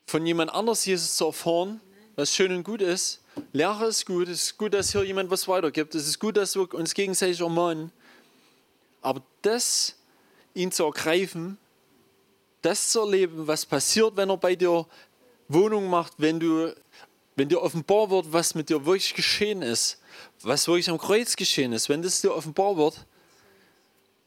von 0.07 0.25
jemand 0.25 0.53
anders 0.53 0.85
Jesus 0.85 1.15
zu 1.15 1.25
erfahren, 1.25 1.81
was 2.15 2.33
schön 2.33 2.55
und 2.55 2.63
gut 2.63 2.81
ist. 2.81 3.21
Lehre 3.51 3.87
ist 3.87 4.05
gut, 4.05 4.29
es 4.29 4.43
ist 4.43 4.57
gut, 4.57 4.73
dass 4.73 4.91
hier 4.91 5.03
jemand 5.03 5.29
was 5.29 5.47
weitergibt. 5.47 5.93
Es 5.95 6.07
ist 6.07 6.19
gut, 6.19 6.37
dass 6.37 6.55
wir 6.55 6.73
uns 6.73 6.93
gegenseitig 6.93 7.41
ermahnen. 7.41 7.91
Aber 9.01 9.21
das, 9.41 9.95
ihn 10.53 10.71
zu 10.71 10.85
ergreifen, 10.85 11.57
das 12.61 12.91
zu 12.91 13.01
erleben, 13.01 13.45
was 13.47 13.65
passiert, 13.65 14.15
wenn 14.15 14.29
er 14.29 14.37
bei 14.37 14.55
dir 14.55 14.87
Wohnung 15.47 15.89
macht, 15.89 16.13
wenn 16.17 16.39
du 16.39 16.73
wenn 17.35 17.49
dir 17.49 17.61
offenbar 17.61 18.09
wird, 18.09 18.31
was 18.31 18.55
mit 18.55 18.69
dir 18.69 18.85
wirklich 18.85 19.13
geschehen 19.13 19.61
ist, 19.61 19.99
was 20.41 20.67
wirklich 20.67 20.89
am 20.89 20.97
Kreuz 20.97 21.35
geschehen 21.35 21.73
ist, 21.73 21.89
wenn 21.89 22.01
das 22.01 22.21
dir 22.21 22.33
offenbar 22.33 22.77
wird, 22.77 23.05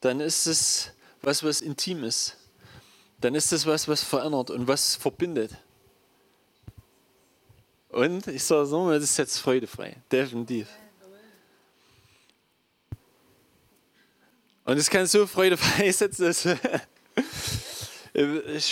dann 0.01 0.21
ist 0.21 0.47
es 0.47 0.90
was, 1.23 1.42
was 1.42 1.61
intim 1.61 2.05
ist. 2.05 2.37
Dann 3.21 3.35
ist 3.35 3.53
es 3.53 3.66
was, 3.66 3.88
was 3.88 4.03
verändert 4.03 4.51
und 4.51 4.68
was 4.68 4.94
verbindet. 4.94 5.51
Und 7.88 8.27
ich 8.29 8.44
sage 8.44 8.62
es 8.62 8.71
nochmal, 8.71 9.01
das 9.01 9.11
ist 9.11 9.16
jetzt 9.16 9.38
freudefrei. 9.38 9.97
Definitiv. 10.12 10.68
Und 14.64 14.77
es 14.77 14.90
kann 14.90 15.07
so 15.07 15.27
freudefrei 15.27 15.90
sein, 15.90 16.11
dass 16.18 16.42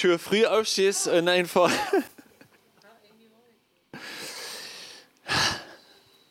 du 0.00 0.18
früh 0.18 0.44
aufstehst 0.44 1.08
und 1.08 1.26
einfach 1.26 1.72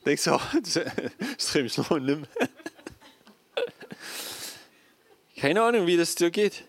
denkst 0.05 0.23
du, 0.25 0.35
oh, 0.35 0.41
das 0.63 1.47
drehe 1.51 1.63
mich 1.63 1.77
noch 1.77 1.91
und 1.91 2.05
nimm. 2.05 2.25
Keine 5.37 5.61
Ahnung, 5.61 5.85
wie 5.85 5.97
das 5.97 6.15
dir 6.15 6.31
geht. 6.31 6.63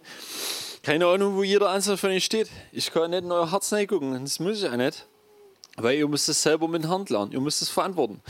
Keine 0.83 1.07
Ahnung, 1.07 1.37
wo 1.37 1.42
jeder 1.42 1.70
Einzelne 1.70 1.96
von 1.96 2.11
euch 2.11 2.25
steht. 2.25 2.49
Ich 2.72 2.92
kann 2.92 3.11
nicht 3.11 3.25
in 3.25 3.33
euer 3.33 3.51
Herz 3.51 3.72
reingucken. 3.72 4.12
Das 4.22 4.38
muss 4.38 4.62
ich 4.62 4.68
auch 4.68 4.77
nicht. 4.77 5.07
Weil 5.77 5.99
ihr 5.99 6.09
müsst 6.09 6.29
es 6.29 6.42
selber 6.42 6.68
mit 6.68 6.87
Hand 6.87 7.11
lernen. 7.11 7.33
Ihr 7.33 7.40
müsst 7.40 7.62
es 7.62 7.68
verantworten. 7.68 8.20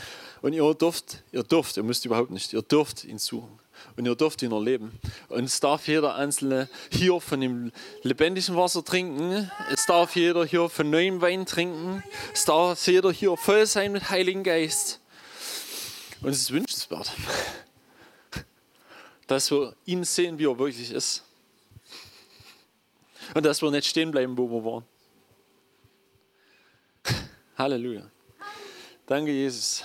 Und 0.43 0.53
ihr 0.53 0.75
dürft, 0.75 1.23
ihr 1.33 1.43
dürft, 1.43 1.77
ihr 1.77 1.83
müsst 1.83 2.05
überhaupt 2.05 2.31
nicht, 2.31 2.53
ihr 2.53 2.63
dürft 2.63 3.05
ihn 3.05 3.19
suchen. 3.19 3.59
Und 3.97 4.07
ihr 4.07 4.15
dürft 4.15 4.43
ihn 4.43 4.53
erleben. 4.53 4.99
Und 5.29 5.45
es 5.45 5.61
darf 5.61 5.89
jeder 5.89 6.15
Einzelne 6.15 6.69
hier 6.91 7.21
von 7.21 7.41
dem 7.41 7.73
lebendigen 8.03 8.57
Wasser 8.57 8.85
trinken. 8.85 9.51
Es 9.73 9.87
darf 9.87 10.17
jeder 10.17 10.45
hier 10.45 10.69
von 10.69 10.91
neuem 10.91 11.21
Wein 11.21 11.47
trinken. 11.47 12.03
Es 12.33 12.45
darf 12.45 12.87
jeder 12.87 13.13
hier 13.13 13.37
voll 13.37 13.67
sein 13.67 13.93
mit 13.93 14.11
Heiligen 14.11 14.43
Geist. 14.43 15.01
Und 16.23 16.31
es 16.31 16.41
ist 16.43 16.51
wünschenswert, 16.51 17.11
dass 19.27 19.51
wir 19.51 19.75
ihn 19.85 20.05
sehen, 20.05 20.39
wie 20.39 20.47
er 20.47 20.59
wirklich 20.59 20.91
ist. 20.91 21.23
Und 23.35 23.45
dass 23.45 23.61
wir 23.63 23.71
nicht 23.71 23.87
stehen 23.87 24.11
bleiben, 24.11 24.37
wo 24.37 24.49
wir 24.49 24.65
waren. 24.65 24.85
Halleluja. 27.59 28.11
Danke, 29.07 29.31
Jesus. 29.31 29.85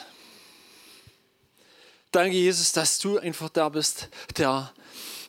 Danke, 2.11 2.35
Jesus, 2.35 2.73
dass 2.73 2.99
du 2.99 3.19
einfach 3.19 3.49
da 3.49 3.69
bist, 3.69 4.09
der 4.37 4.73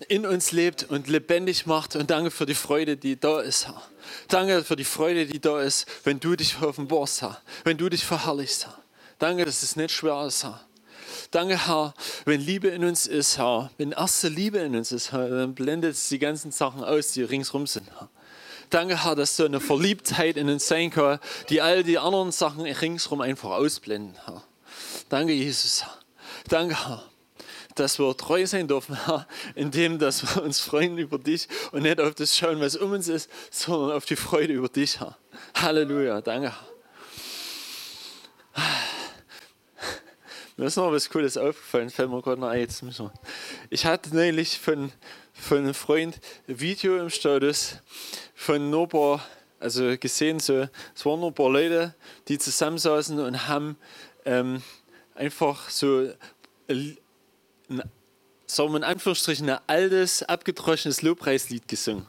in 0.09 0.27
uns 0.27 0.51
lebt 0.51 0.85
und 0.85 1.07
lebendig 1.07 1.67
macht. 1.67 1.95
Und 1.95 2.11
danke 2.11 2.33
für 2.33 2.45
die 2.45 2.57
Freude, 2.57 2.97
die 2.97 3.19
da 3.19 3.41
ist, 3.41 3.69
Herr. 3.69 3.81
Danke 4.27 4.65
für 4.65 4.75
die 4.75 4.85
Freude, 4.85 5.27
die 5.27 5.41
da 5.41 5.61
ist, 5.63 5.87
wenn 6.03 6.19
du 6.19 6.35
dich 6.35 6.61
offenbarst, 6.61 7.23
Herr. 7.23 7.41
Wenn 7.63 7.79
du 7.79 7.89
dich 7.89 8.05
verherrlichst, 8.05 8.67
Herr. 8.67 8.79
Danke, 9.21 9.45
dass 9.45 9.63
es 9.63 9.77
nicht 9.77 9.93
schwer 9.93 10.27
ist, 10.27 10.43
Herr. 10.43 10.61
Danke, 11.31 11.69
Herr, 11.69 11.95
wenn 12.25 12.41
Liebe 12.41 12.69
in 12.69 12.85
uns 12.85 13.07
ist, 13.07 13.39
Herr. 13.39 13.71
Wenn 13.79 13.93
erste 13.93 14.29
Liebe 14.29 14.59
in 14.59 14.75
uns 14.75 14.91
ist, 14.91 15.13
Herr, 15.13 15.29
dann 15.29 15.55
blendet 15.55 15.95
es 15.95 16.09
die 16.09 16.19
ganzen 16.19 16.51
Sachen 16.51 16.83
aus, 16.83 17.13
die 17.13 17.23
ringsrum 17.23 17.69
sind, 17.69 17.89
Herr. 17.97 18.09
Danke, 18.71 19.05
Herr, 19.05 19.15
dass 19.15 19.37
so 19.37 19.45
eine 19.45 19.61
Verliebtheit 19.61 20.37
in 20.37 20.49
uns 20.49 20.67
sein 20.67 20.91
kann, 20.91 21.21
die 21.49 21.61
all 21.61 21.85
die 21.85 21.99
anderen 21.99 22.33
Sachen 22.33 22.63
ringsrum 22.63 23.21
einfach 23.21 23.51
ausblenden, 23.51 24.19
Herr. 24.25 24.43
Danke, 25.09 25.33
Jesus, 25.33 25.85
Herr. 25.85 26.02
Danke, 26.49 26.87
Herr, 26.87 27.05
dass 27.75 27.99
wir 27.99 28.17
treu 28.17 28.47
sein 28.47 28.69
dürfen, 28.69 29.05
Herr, 29.07 29.27
indem 29.55 29.99
dass 29.99 30.23
wir 30.23 30.43
uns 30.43 30.61
freuen 30.61 30.99
über 30.99 31.19
dich 31.19 31.49
und 31.73 31.83
nicht 31.83 32.01
auf 32.01 32.15
das 32.15 32.37
schauen, 32.37 32.61
was 32.61 32.77
um 32.77 32.93
uns 32.93 33.09
ist, 33.09 33.31
sondern 33.51 33.97
auf 33.97 34.05
die 34.05 34.17
Freude 34.17 34.53
über 34.53 34.69
dich, 34.69 35.01
Herr. 35.01 35.17
Halleluja, 35.55 36.21
danke, 36.21 36.53
Herr. 36.53 36.73
Mir 40.57 40.67
ist 40.67 40.77
noch 40.77 40.93
was 40.93 41.09
Cooles 41.09 41.39
aufgefallen, 41.39 41.89
fällt 41.89 42.11
mir 42.11 42.21
gerade 42.21 42.41
noch 42.41 42.49
ein. 42.49 42.61
Jetzt 42.61 42.83
müssen 42.83 43.07
wir. 43.07 43.13
Ich 43.71 43.87
hatte 43.87 44.15
neulich 44.15 44.59
von, 44.59 44.93
von 45.33 45.59
einem 45.59 45.75
Freund 45.75 46.21
ein 46.47 46.61
Video 46.61 46.99
im 46.99 47.09
Status 47.09 47.77
von 48.35 48.69
nur 48.71 48.87
paar, 48.89 49.27
also 49.59 49.97
gesehen, 49.97 50.41
so, 50.41 50.69
es 50.95 51.07
waren 51.07 51.21
nur 51.21 51.31
ein 51.31 51.35
paar 51.35 51.49
Leute, 51.49 51.95
die 52.29 52.39
zusammensaßen 52.39 53.19
und 53.19 53.49
haben 53.49 53.79
ähm, 54.27 54.63
einfach 55.15 55.71
so 55.71 56.13
sagen 58.47 58.77
in 58.77 58.85
Anführungsstrichen, 58.85 59.49
ein 59.49 59.59
altes, 59.67 60.23
abgedroschenes 60.23 61.03
Lobpreislied 61.03 61.67
gesungen. 61.69 62.07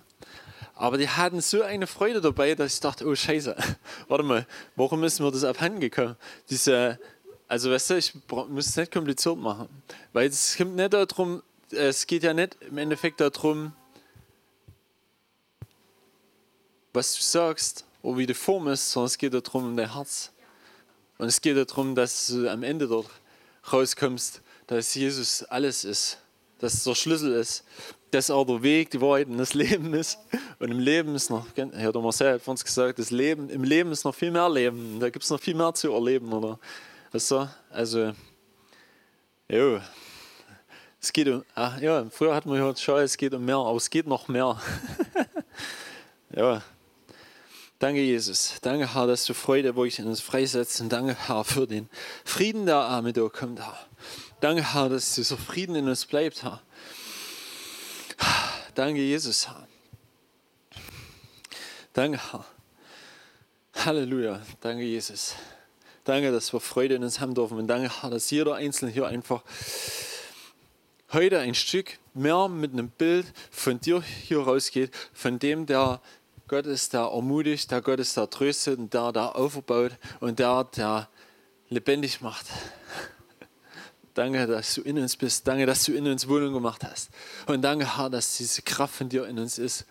Aber 0.75 0.97
die 0.97 1.07
hatten 1.07 1.39
so 1.41 1.61
eine 1.61 1.87
Freude 1.87 2.19
dabei, 2.19 2.55
dass 2.55 2.73
ich 2.73 2.79
dachte, 2.79 3.05
oh 3.05 3.15
Scheiße, 3.15 3.55
warte 4.07 4.23
mal, 4.23 4.47
warum 4.75 5.03
ist 5.03 5.19
mir 5.19 5.31
das 5.31 5.43
abhanden 5.43 5.79
gekommen? 5.79 6.15
Diese, 6.49 6.99
also 7.47 7.71
weißt 7.71 7.91
du, 7.91 7.97
ich 7.97 8.13
muss 8.49 8.67
es 8.67 8.75
nicht 8.75 8.91
kompliziert 8.91 9.37
machen, 9.37 9.69
weil 10.11 10.27
es 10.27 10.57
kommt 10.57 10.75
nicht 10.75 10.93
darum, 10.93 11.43
es 11.71 12.07
geht 12.07 12.23
ja 12.23 12.33
nicht 12.33 12.57
im 12.61 12.77
Endeffekt 12.77 13.21
darum, 13.21 13.73
was 16.91 17.15
du 17.15 17.21
sagst 17.21 17.85
oder 18.01 18.17
wie 18.17 18.27
die 18.27 18.33
Form 18.33 18.67
ist, 18.67 18.91
sondern 18.91 19.07
es 19.07 19.17
geht 19.17 19.33
darum 19.33 19.65
um 19.65 19.77
dein 19.77 19.93
Herz. 19.93 20.31
Und 21.17 21.27
es 21.27 21.41
geht 21.41 21.57
darum, 21.57 21.95
dass 21.95 22.27
du 22.27 22.49
am 22.49 22.63
Ende 22.63 22.87
dort 22.87 23.09
rauskommst, 23.71 24.41
dass 24.67 24.93
Jesus 24.95 25.43
alles 25.43 25.83
ist, 25.83 26.17
dass 26.59 26.73
es 26.73 26.83
der 26.83 26.95
Schlüssel 26.95 27.33
ist, 27.33 27.63
dass 28.11 28.29
er 28.29 28.45
der 28.45 28.61
Weg, 28.61 28.91
die 28.91 29.01
Wahrheit 29.01 29.27
und 29.27 29.37
das 29.37 29.53
Leben 29.53 29.93
ist. 29.93 30.19
Und 30.59 30.71
im 30.71 30.79
Leben 30.79 31.15
ist 31.15 31.29
noch, 31.29 31.47
Herr 31.55 31.91
der 31.91 32.01
Marcel 32.01 32.33
hat 32.33 32.47
uns 32.47 32.63
gesagt, 32.63 32.99
das 32.99 33.09
Leben, 33.09 33.49
im 33.49 33.63
Leben 33.63 33.91
ist 33.91 34.03
noch 34.03 34.13
viel 34.13 34.31
mehr 34.31 34.49
Leben. 34.49 34.99
Da 34.99 35.09
gibt 35.09 35.23
es 35.23 35.29
noch 35.29 35.39
viel 35.39 35.55
mehr 35.55 35.73
zu 35.73 35.91
erleben, 35.91 36.31
oder? 36.31 36.59
Weißt 37.11 37.31
du? 37.31 37.49
Also, 37.69 38.13
jo. 39.49 39.79
Es 41.01 41.11
geht 41.11 41.27
um, 41.27 41.43
ach, 41.53 41.81
ja, 41.81 42.05
früher 42.09 42.33
hatten 42.33 42.49
wir 42.49 42.57
gehört, 42.57 42.79
schau, 42.79 42.97
es 42.97 43.17
geht 43.17 43.33
um 43.33 43.43
mehr, 43.43 43.57
aber 43.57 43.75
es 43.75 43.89
geht 43.89 44.07
noch 44.07 44.27
mehr. 44.29 44.61
ja. 46.35 46.61
Danke, 47.83 47.99
Jesus. 47.99 48.59
Danke, 48.61 48.93
Herr, 48.95 49.07
dass 49.07 49.25
du 49.25 49.33
Freude 49.33 49.75
wirklich 49.75 49.99
in 49.99 50.07
uns 50.07 50.21
freisetzt. 50.21 50.79
Und 50.79 50.87
danke, 50.87 51.17
Herr, 51.27 51.43
für 51.43 51.67
den 51.67 51.89
Frieden, 52.23 52.65
der 52.65 53.01
dir 53.11 53.29
kommt, 53.29 53.59
Herr. 53.59 53.77
Danke, 54.39 54.73
Herr, 54.73 54.87
dass 54.87 55.15
dieser 55.15 55.35
Frieden 55.35 55.75
in 55.75 55.89
uns 55.89 56.05
bleibt, 56.05 56.43
Herr. 56.43 56.61
Danke, 58.73 59.01
Jesus, 59.01 59.49
Herr. 59.49 59.67
Danke, 61.91 62.21
Herr. 62.31 62.45
Halleluja. 63.75 64.41
Danke, 64.61 64.83
Jesus. 64.83 65.35
Danke, 66.05 66.31
dass 66.31 66.53
wir 66.53 66.61
Freude 66.61 66.95
in 66.95 67.03
uns 67.03 67.19
haben 67.19 67.35
dürfen. 67.35 67.57
Und 67.57 67.67
danke, 67.67 67.91
Herr, 68.01 68.09
dass 68.09 68.31
jeder 68.31 68.55
Einzelne 68.55 68.91
hier 68.91 69.07
einfach 69.07 69.43
heute 71.11 71.39
ein 71.41 71.53
Stück 71.53 71.99
mehr 72.13 72.47
mit 72.47 72.71
einem 72.71 72.91
Bild 72.91 73.25
von 73.51 73.81
dir 73.81 74.01
hier 74.01 74.39
rausgeht, 74.39 74.91
von 75.11 75.37
dem, 75.37 75.65
der 75.65 75.99
Gott 76.53 76.67
ist, 76.67 76.93
der 76.93 77.01
ermutigt, 77.01 77.71
der 77.71 77.81
Gott 77.81 77.99
ist, 77.99 78.15
der 78.15 78.29
tröstet 78.29 78.77
und 78.77 78.93
der, 78.93 79.11
der 79.11 79.35
aufbaut 79.35 79.93
und 80.19 80.37
der, 80.37 80.63
der 80.65 81.09
lebendig 81.69 82.21
macht. 82.21 82.45
Danke, 84.13 84.45
dass 84.45 84.75
du 84.75 84.81
in 84.83 84.99
uns 84.99 85.17
bist. 85.17 85.47
Danke, 85.47 85.65
dass 85.65 85.83
du 85.85 85.93
in 85.93 86.05
uns 86.05 86.27
Wohnung 86.27 86.53
gemacht 86.53 86.83
hast. 86.83 87.09
Und 87.47 87.63
danke, 87.63 87.97
Herr, 87.97 88.11
dass 88.11 88.37
diese 88.37 88.61
Kraft 88.61 88.93
von 88.93 89.09
dir 89.09 89.25
in 89.25 89.39
uns 89.39 89.57
ist. 89.57 89.87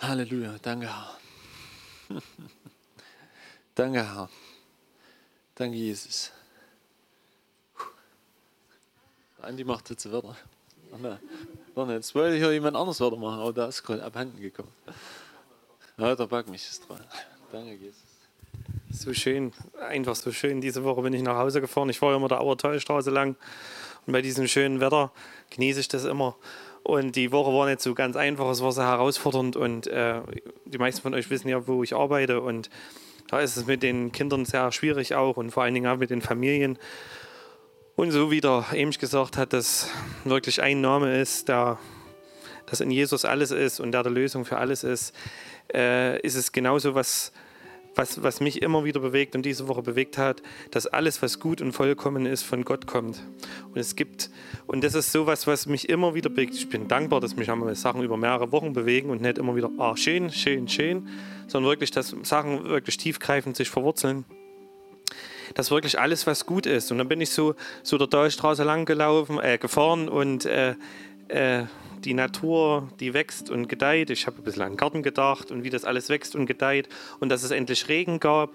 Halleluja. 0.00 0.54
Danke, 0.62 0.86
Herr. 0.86 1.18
Danke, 3.74 4.02
Herr. 4.02 4.30
Danke, 5.54 5.76
Jesus. 5.76 6.30
Andi 9.42 9.64
macht 9.64 9.90
jetzt 9.90 10.10
weiter. 10.10 10.34
Jetzt 11.90 12.14
wollte 12.14 12.36
hier 12.38 12.52
jemand 12.54 12.74
anderes 12.74 13.00
weitermachen, 13.00 13.40
aber 13.40 13.52
da 13.52 13.66
ist 13.66 13.82
gerade 13.82 14.02
abhanden 14.02 14.40
gekommen. 14.40 14.72
Ja, 16.02 16.16
der 16.16 16.26
Back 16.26 16.48
mich 16.48 16.68
ist 16.68 16.88
dran. 16.88 16.98
Danke, 17.52 17.74
Jesus. 17.74 18.02
So 18.90 19.14
schön, 19.14 19.52
einfach 19.88 20.16
so 20.16 20.32
schön. 20.32 20.60
Diese 20.60 20.82
Woche 20.82 21.00
bin 21.00 21.12
ich 21.12 21.22
nach 21.22 21.36
Hause 21.36 21.60
gefahren. 21.60 21.88
Ich 21.90 22.00
fahre 22.00 22.16
immer 22.16 22.26
der 22.26 22.40
Auertalstraße 22.40 23.12
lang. 23.12 23.36
Und 24.04 24.12
bei 24.12 24.20
diesem 24.20 24.48
schönen 24.48 24.80
Wetter 24.80 25.12
genieße 25.50 25.78
ich 25.78 25.86
das 25.86 26.04
immer. 26.04 26.34
Und 26.82 27.14
die 27.14 27.30
Woche 27.30 27.52
war 27.52 27.66
nicht 27.68 27.80
so 27.82 27.94
ganz 27.94 28.16
einfach, 28.16 28.50
es 28.50 28.60
war 28.60 28.72
sehr 28.72 28.88
herausfordernd. 28.88 29.54
Und 29.54 29.86
äh, 29.86 30.22
die 30.64 30.78
meisten 30.78 31.02
von 31.02 31.14
euch 31.14 31.30
wissen 31.30 31.48
ja, 31.48 31.68
wo 31.68 31.84
ich 31.84 31.94
arbeite. 31.94 32.40
Und 32.40 32.68
da 33.28 33.38
ist 33.38 33.56
es 33.56 33.66
mit 33.66 33.84
den 33.84 34.10
Kindern 34.10 34.44
sehr 34.44 34.72
schwierig 34.72 35.14
auch 35.14 35.36
und 35.36 35.52
vor 35.52 35.62
allen 35.62 35.74
Dingen 35.74 35.86
auch 35.86 35.98
mit 35.98 36.10
den 36.10 36.20
Familien. 36.20 36.80
Und 37.94 38.10
so 38.10 38.32
wie 38.32 38.40
der 38.40 38.66
Emsch 38.72 38.98
gesagt 38.98 39.36
hat, 39.36 39.52
dass 39.52 39.88
wirklich 40.24 40.62
ein 40.62 40.80
Name 40.80 41.20
ist, 41.20 41.48
der 41.48 41.78
dass 42.72 42.80
in 42.80 42.90
Jesus 42.90 43.26
alles 43.26 43.50
ist 43.50 43.80
und 43.80 43.92
der 43.92 44.02
der 44.02 44.10
Lösung 44.10 44.46
für 44.46 44.56
alles 44.56 44.82
ist, 44.82 45.14
äh, 45.74 46.20
ist 46.20 46.34
es 46.34 46.52
genauso 46.52 46.94
was, 46.94 47.32
was, 47.94 48.22
was 48.22 48.40
mich 48.40 48.62
immer 48.62 48.84
wieder 48.84 49.00
bewegt 49.00 49.34
und 49.34 49.44
diese 49.44 49.68
Woche 49.68 49.82
bewegt 49.82 50.18
hat, 50.18 50.42
dass 50.70 50.86
alles, 50.86 51.22
was 51.22 51.40
gut 51.40 51.60
und 51.60 51.72
vollkommen 51.72 52.26
ist, 52.26 52.42
von 52.42 52.64
Gott 52.64 52.86
kommt. 52.86 53.22
Und 53.68 53.78
es 53.78 53.96
gibt, 53.96 54.30
und 54.66 54.82
das 54.82 54.94
ist 54.94 55.12
sowas, 55.12 55.46
was 55.46 55.66
mich 55.66 55.88
immer 55.88 56.14
wieder 56.14 56.30
bewegt. 56.30 56.54
Ich 56.54 56.68
bin 56.68 56.88
dankbar, 56.88 57.20
dass 57.20 57.36
mich 57.36 57.50
einmal 57.50 57.74
Sachen 57.74 58.02
über 58.02 58.16
mehrere 58.16 58.50
Wochen 58.52 58.72
bewegen 58.72 59.10
und 59.10 59.20
nicht 59.20 59.38
immer 59.38 59.54
wieder, 59.56 59.70
ah, 59.78 59.96
schön, 59.96 60.30
schön, 60.30 60.68
schön, 60.68 61.08
sondern 61.46 61.70
wirklich, 61.70 61.90
dass 61.90 62.14
Sachen 62.22 62.64
wirklich 62.64 62.96
tiefgreifend 62.96 63.56
sich 63.56 63.70
verwurzeln 63.70 64.24
dass 65.54 65.70
wirklich 65.70 65.98
alles, 66.00 66.26
was 66.26 66.46
gut 66.46 66.64
ist. 66.64 66.90
Und 66.92 66.98
dann 66.98 67.08
bin 67.08 67.20
ich 67.20 67.30
so, 67.30 67.54
so 67.82 67.98
der 67.98 68.06
Deutschstraße 68.06 68.64
lang 68.64 68.86
gelaufen, 68.86 69.38
äh, 69.38 69.58
gefahren 69.58 70.08
und 70.08 70.46
äh, 70.46 70.74
äh, 71.28 71.64
die 72.04 72.14
Natur, 72.14 72.88
die 73.00 73.14
wächst 73.14 73.50
und 73.50 73.68
gedeiht. 73.68 74.10
Ich 74.10 74.26
habe 74.26 74.38
ein 74.38 74.44
bisschen 74.44 74.62
an 74.62 74.72
den 74.72 74.76
Garten 74.76 75.02
gedacht 75.02 75.50
und 75.50 75.64
wie 75.64 75.70
das 75.70 75.84
alles 75.84 76.08
wächst 76.08 76.34
und 76.34 76.46
gedeiht 76.46 76.88
und 77.20 77.28
dass 77.28 77.42
es 77.42 77.50
endlich 77.50 77.88
Regen 77.88 78.20
gab 78.20 78.50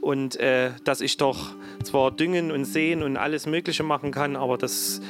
und 0.00 0.36
äh, 0.36 0.70
dass 0.84 1.00
ich 1.00 1.16
doch 1.16 1.54
zwar 1.84 2.10
düngen 2.10 2.50
und 2.50 2.64
sehen 2.64 3.02
und 3.02 3.16
alles 3.16 3.46
Mögliche 3.46 3.82
machen 3.82 4.12
kann, 4.12 4.36
aber 4.36 4.58
dass, 4.58 5.00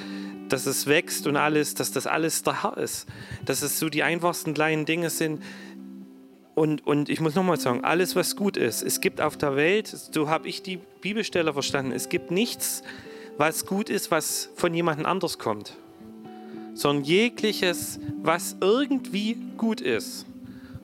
dass 0.49 0.67
es 0.67 0.87
wächst 0.87 1.27
und 1.27 1.37
alles, 1.37 1.75
dass 1.75 1.93
das 1.93 2.07
alles 2.07 2.43
der 2.43 2.63
Herr 2.63 2.77
ist. 2.77 3.07
Dass 3.45 3.63
es 3.63 3.79
so 3.79 3.89
die 3.89 4.03
einfachsten 4.03 4.55
kleinen 4.55 4.85
Dinge 4.85 5.11
sind. 5.11 5.43
Und, 6.55 6.87
und 6.87 7.09
ich 7.09 7.21
muss 7.21 7.35
nochmal 7.35 7.59
sagen, 7.59 7.85
alles, 7.85 8.17
was 8.17 8.37
gut 8.37 8.57
ist, 8.57 8.83
es 8.83 9.01
gibt 9.01 9.21
auf 9.21 9.37
der 9.37 9.57
Welt, 9.57 9.87
so 9.87 10.29
habe 10.29 10.49
ich 10.49 10.63
die 10.63 10.79
Bibelstelle 11.01 11.53
verstanden, 11.53 11.93
es 11.93 12.09
gibt 12.09 12.31
nichts, 12.31 12.83
was 13.39 13.65
gut 13.65 13.89
ist, 13.89 14.11
was 14.11 14.51
von 14.57 14.75
jemandem 14.75 15.07
anders 15.07 15.39
kommt 15.39 15.77
sondern 16.81 17.05
jegliches, 17.05 18.01
was 18.23 18.57
irgendwie 18.61 19.37
gut 19.59 19.81
ist, 19.81 20.25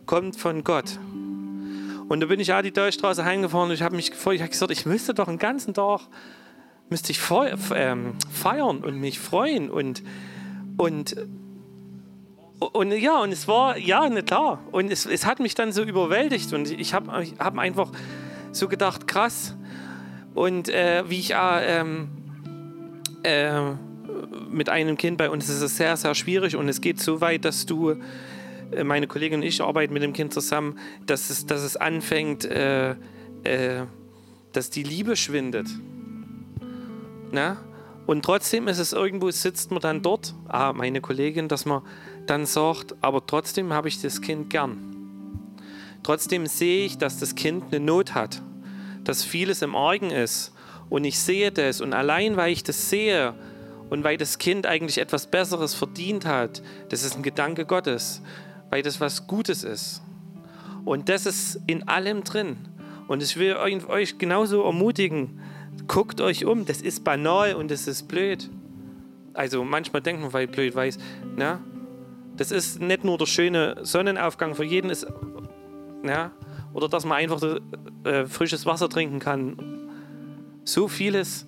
kommt 0.05 0.37
von 0.37 0.63
Gott. 0.63 0.99
Und 2.09 2.21
da 2.21 2.27
bin 2.27 2.39
ich 2.39 2.49
ja 2.49 2.63
die 2.63 2.73
Deutschstraße 2.73 3.25
heimgefahren 3.25 3.71
und 3.71 3.75
ich 3.75 3.83
habe 3.83 3.97
mich 3.97 4.11
gefreut. 4.11 4.35
Ich 4.35 4.43
habe 4.43 4.51
gesagt, 4.51 4.71
ich 4.71 4.87
müsste 4.87 5.15
doch 5.15 5.27
den 5.27 5.39
ganzen 5.39 5.75
Tag 5.75 6.03
müsste 6.89 7.11
ich 7.11 7.21
ähm, 7.75 8.15
feiern 8.31 8.85
und 8.85 9.01
mich 9.01 9.19
freuen 9.19 9.71
und 9.71 10.05
und 10.77 11.17
und 12.59 12.93
ja, 12.93 13.21
und 13.21 13.33
es 13.33 13.49
war, 13.49 13.77
ja, 13.77 14.09
ne, 14.09 14.23
klar. 14.23 14.61
Und 14.73 14.91
es, 14.91 15.05
es 15.05 15.27
hat 15.27 15.41
mich 15.41 15.55
dann 15.55 15.73
so 15.73 15.83
überwältigt 15.83 16.53
und 16.53 16.71
ich 16.71 16.95
habe 16.95 17.27
hab 17.39 17.59
einfach 17.59 17.91
so 18.53 18.69
gedacht, 18.69 19.07
krass. 19.07 19.57
Und 20.35 20.69
äh, 20.69 21.05
wie 21.09 21.19
ich 21.19 21.35
äh, 21.35 21.81
ähm, 21.81 22.09
äh, 23.25 23.73
mit 24.51 24.69
einem 24.69 24.97
Kind 24.97 25.19
bei 25.19 25.31
uns 25.31 25.49
ist 25.49 25.61
es 25.61 25.77
sehr, 25.77 25.97
sehr 25.97 26.15
schwierig 26.15 26.57
und 26.57 26.69
es 26.69 26.81
geht 26.81 27.01
so 27.01 27.21
weit, 27.21 27.45
dass 27.45 27.67
du, 27.67 27.97
äh, 28.71 28.85
meine 28.85 29.07
Kollegin 29.07 29.41
und 29.41 29.47
ich 29.47 29.61
arbeiten 29.63 29.93
mit 29.93 30.03
dem 30.03 30.13
Kind 30.13 30.33
zusammen, 30.33 30.79
dass 31.07 31.31
es, 31.31 31.47
dass 31.47 31.63
es 31.63 31.77
anfängt, 31.77 32.45
äh, 32.45 32.91
äh, 33.45 33.85
dass 34.53 34.71
die 34.71 34.83
Liebe 34.83 35.17
schwindet. 35.17 35.69
Na? 37.33 37.59
Und 38.07 38.25
trotzdem 38.25 38.69
ist 38.69 38.79
es 38.79 38.93
irgendwo, 38.93 39.31
sitzt 39.31 39.73
man 39.73 39.81
dann 39.81 40.01
dort, 40.01 40.35
ah, 40.49 40.73
meine 40.73 41.01
Kollegin, 41.01 41.49
dass 41.49 41.65
man 41.65 41.83
dann 42.27 42.47
sagt, 42.47 42.95
aber 43.01 43.27
trotzdem 43.27 43.73
habe 43.73 43.89
ich 43.89 44.01
das 44.01 44.21
Kind 44.21 44.49
gern. 44.49 44.79
Trotzdem 46.05 46.47
sehe 46.47 46.87
ich, 46.87 46.99
dass 46.99 47.19
das 47.19 47.35
Kind 47.35 47.65
eine 47.73 47.85
Not 47.85 48.15
hat, 48.15 48.41
dass 49.03 49.25
vieles 49.25 49.63
im 49.63 49.75
Argen 49.75 50.13
ist. 50.13 50.53
Und 50.89 51.05
ich 51.05 51.19
sehe 51.19 51.51
das. 51.51 51.81
Und 51.81 51.95
allein 51.95 52.37
weil 52.37 52.53
ich 52.53 52.63
das 52.63 52.91
sehe, 52.91 53.35
und 53.91 54.05
weil 54.05 54.17
das 54.17 54.39
Kind 54.39 54.67
eigentlich 54.67 54.99
etwas 54.99 55.27
Besseres 55.27 55.75
verdient 55.75 56.27
hat, 56.27 56.63
das 56.89 57.03
ist 57.03 57.17
ein 57.17 57.23
Gedanke 57.23 57.65
Gottes, 57.65 58.23
weil 58.71 58.83
das 58.83 59.01
was 59.01 59.27
Gutes 59.27 59.65
ist. 59.65 60.03
Und 60.85 61.09
das 61.09 61.27
ist 61.27 61.61
in 61.67 61.89
allem 61.89 62.25
drin. 62.25 62.57
Und 63.09 63.23
ich 63.23 63.37
will 63.37 63.55
euch 63.57 64.19
genauso 64.19 64.65
ermutigen, 64.65 65.41
guckt 65.87 66.21
euch 66.21 66.45
um, 66.45 66.65
das 66.65 66.81
ist 66.83 67.05
banal 67.05 67.55
und 67.55 67.71
das 67.71 67.87
ist 67.87 68.09
blöd. 68.09 68.51
Also 69.35 69.65
manchmal 69.65 70.03
denkt 70.03 70.23
man, 70.23 70.33
weil 70.33 70.47
blöd 70.47 70.75
weiß, 70.75 70.99
na, 71.37 71.61
das 72.37 72.51
ist 72.51 72.81
nicht 72.81 73.05
nur 73.05 73.19
der 73.19 73.27
schöne 73.27 73.77
Sonnenaufgang 73.83 74.55
für 74.55 74.65
jeden, 74.65 74.91
ist, 74.91 75.07
na, 76.03 76.33
oder 76.73 76.89
dass 76.89 77.05
man 77.05 77.19
einfach 77.19 77.43
äh, 78.05 78.27
frisches 78.27 78.67
Wasser 78.67 78.89
trinken 78.89 79.19
kann. 79.19 79.57
So 80.65 80.89
vieles 80.89 81.47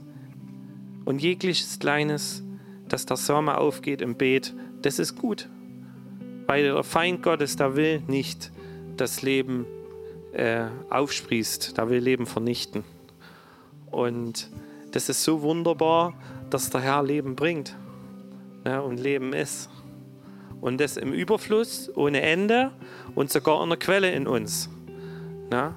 und 1.08 1.22
jegliches 1.22 1.78
Kleines, 1.78 2.42
dass 2.86 3.06
der 3.06 3.16
Sommer 3.16 3.56
aufgeht 3.62 4.02
im 4.02 4.16
Beet, 4.16 4.52
das 4.82 4.98
ist 4.98 5.16
gut. 5.16 5.48
Weil 6.46 6.64
der 6.64 6.84
Feind 6.84 7.22
Gottes, 7.22 7.56
da 7.56 7.76
will 7.76 8.02
nicht 8.08 8.52
das 8.98 9.22
Leben 9.22 9.64
äh, 10.34 10.66
aufsprießt, 10.90 11.78
da 11.78 11.88
will 11.88 12.00
Leben 12.00 12.26
vernichten. 12.26 12.84
Und 13.90 14.50
das 14.90 15.08
ist 15.08 15.24
so 15.24 15.40
wunderbar, 15.40 16.12
dass 16.50 16.68
der 16.68 16.82
Herr 16.82 17.02
Leben 17.02 17.36
bringt 17.36 17.74
ja, 18.66 18.80
und 18.80 19.00
Leben 19.00 19.32
ist. 19.32 19.70
Und 20.60 20.78
das 20.78 20.98
im 20.98 21.14
Überfluss, 21.14 21.90
ohne 21.96 22.20
Ende 22.20 22.70
und 23.14 23.32
sogar 23.32 23.62
an 23.62 23.70
der 23.70 23.78
Quelle 23.78 24.12
in 24.12 24.26
uns. 24.26 24.68
Ja, 25.50 25.74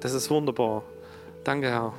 das 0.00 0.14
ist 0.14 0.30
wunderbar. 0.30 0.82
Danke, 1.44 1.68
Herr. 1.68 1.92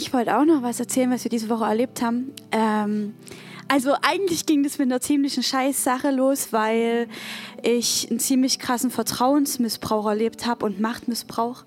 Ich 0.00 0.14
wollte 0.14 0.34
auch 0.38 0.46
noch 0.46 0.62
was 0.62 0.80
erzählen, 0.80 1.10
was 1.10 1.24
wir 1.24 1.30
diese 1.30 1.50
Woche 1.50 1.64
erlebt 1.64 2.00
haben. 2.00 2.32
Ähm, 2.52 3.12
also 3.68 3.92
eigentlich 4.00 4.46
ging 4.46 4.62
das 4.62 4.78
mit 4.78 4.86
einer 4.86 5.02
ziemlichen 5.02 5.42
Scheißsache 5.42 6.10
los, 6.10 6.54
weil 6.54 7.06
ich 7.62 8.08
einen 8.08 8.18
ziemlich 8.18 8.58
krassen 8.58 8.90
Vertrauensmissbrauch 8.90 10.06
erlebt 10.06 10.46
habe 10.46 10.64
und 10.64 10.80
Machtmissbrauch. 10.80 11.66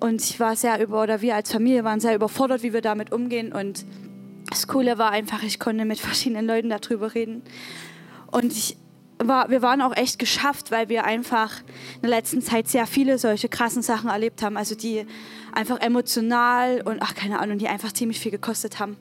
Und 0.00 0.22
ich 0.22 0.40
war 0.40 0.56
sehr 0.56 0.82
über, 0.82 1.04
oder 1.04 1.22
wir 1.22 1.36
als 1.36 1.52
Familie 1.52 1.84
waren 1.84 2.00
sehr 2.00 2.16
überfordert, 2.16 2.64
wie 2.64 2.72
wir 2.72 2.80
damit 2.80 3.12
umgehen. 3.12 3.52
Und 3.52 3.84
das 4.50 4.66
Coole 4.66 4.98
war 4.98 5.12
einfach, 5.12 5.44
ich 5.44 5.60
konnte 5.60 5.84
mit 5.84 6.00
verschiedenen 6.00 6.48
Leuten 6.48 6.68
darüber 6.68 7.14
reden. 7.14 7.42
Und 8.32 8.52
ich 8.52 8.76
war, 9.28 9.50
wir 9.50 9.62
waren 9.62 9.80
auch 9.80 9.96
echt 9.96 10.18
geschafft, 10.18 10.70
weil 10.70 10.88
wir 10.88 11.04
einfach 11.04 11.60
in 11.96 12.02
der 12.02 12.10
letzten 12.10 12.42
Zeit 12.42 12.68
sehr 12.68 12.86
viele 12.86 13.18
solche 13.18 13.48
krassen 13.48 13.82
Sachen 13.82 14.10
erlebt 14.10 14.42
haben. 14.42 14.56
Also 14.56 14.74
die 14.74 15.06
einfach 15.52 15.80
emotional 15.80 16.82
und 16.82 17.02
ach 17.02 17.14
keine 17.14 17.40
Ahnung, 17.40 17.58
die 17.58 17.68
einfach 17.68 17.92
ziemlich 17.92 18.20
viel 18.20 18.30
gekostet 18.30 18.78
haben. 18.78 18.96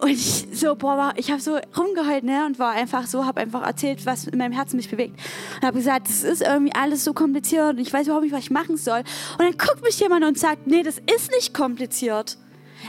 Und 0.00 0.10
ich 0.10 0.46
so, 0.52 0.74
boah, 0.74 1.12
ich 1.16 1.30
habe 1.30 1.40
so 1.40 1.58
rumgeheult 1.76 2.24
ne, 2.24 2.44
und 2.46 2.58
war 2.58 2.72
einfach 2.72 3.06
so, 3.06 3.24
habe 3.24 3.40
einfach 3.40 3.64
erzählt, 3.64 4.04
was 4.06 4.26
in 4.26 4.38
meinem 4.38 4.52
Herzen 4.52 4.76
mich 4.76 4.90
bewegt. 4.90 5.18
Und 5.56 5.66
habe 5.66 5.78
gesagt, 5.78 6.08
es 6.08 6.24
ist 6.24 6.42
irgendwie 6.42 6.74
alles 6.74 7.04
so 7.04 7.14
kompliziert 7.14 7.74
und 7.74 7.78
ich 7.78 7.92
weiß 7.92 8.06
überhaupt 8.06 8.24
nicht, 8.24 8.34
was 8.34 8.44
ich 8.44 8.50
machen 8.50 8.76
soll. 8.76 8.98
Und 8.98 9.40
dann 9.40 9.56
guckt 9.56 9.82
mich 9.82 9.98
jemand 10.00 10.24
und 10.24 10.38
sagt, 10.38 10.66
nee, 10.66 10.82
das 10.82 10.98
ist 10.98 11.30
nicht 11.30 11.54
kompliziert. 11.54 12.38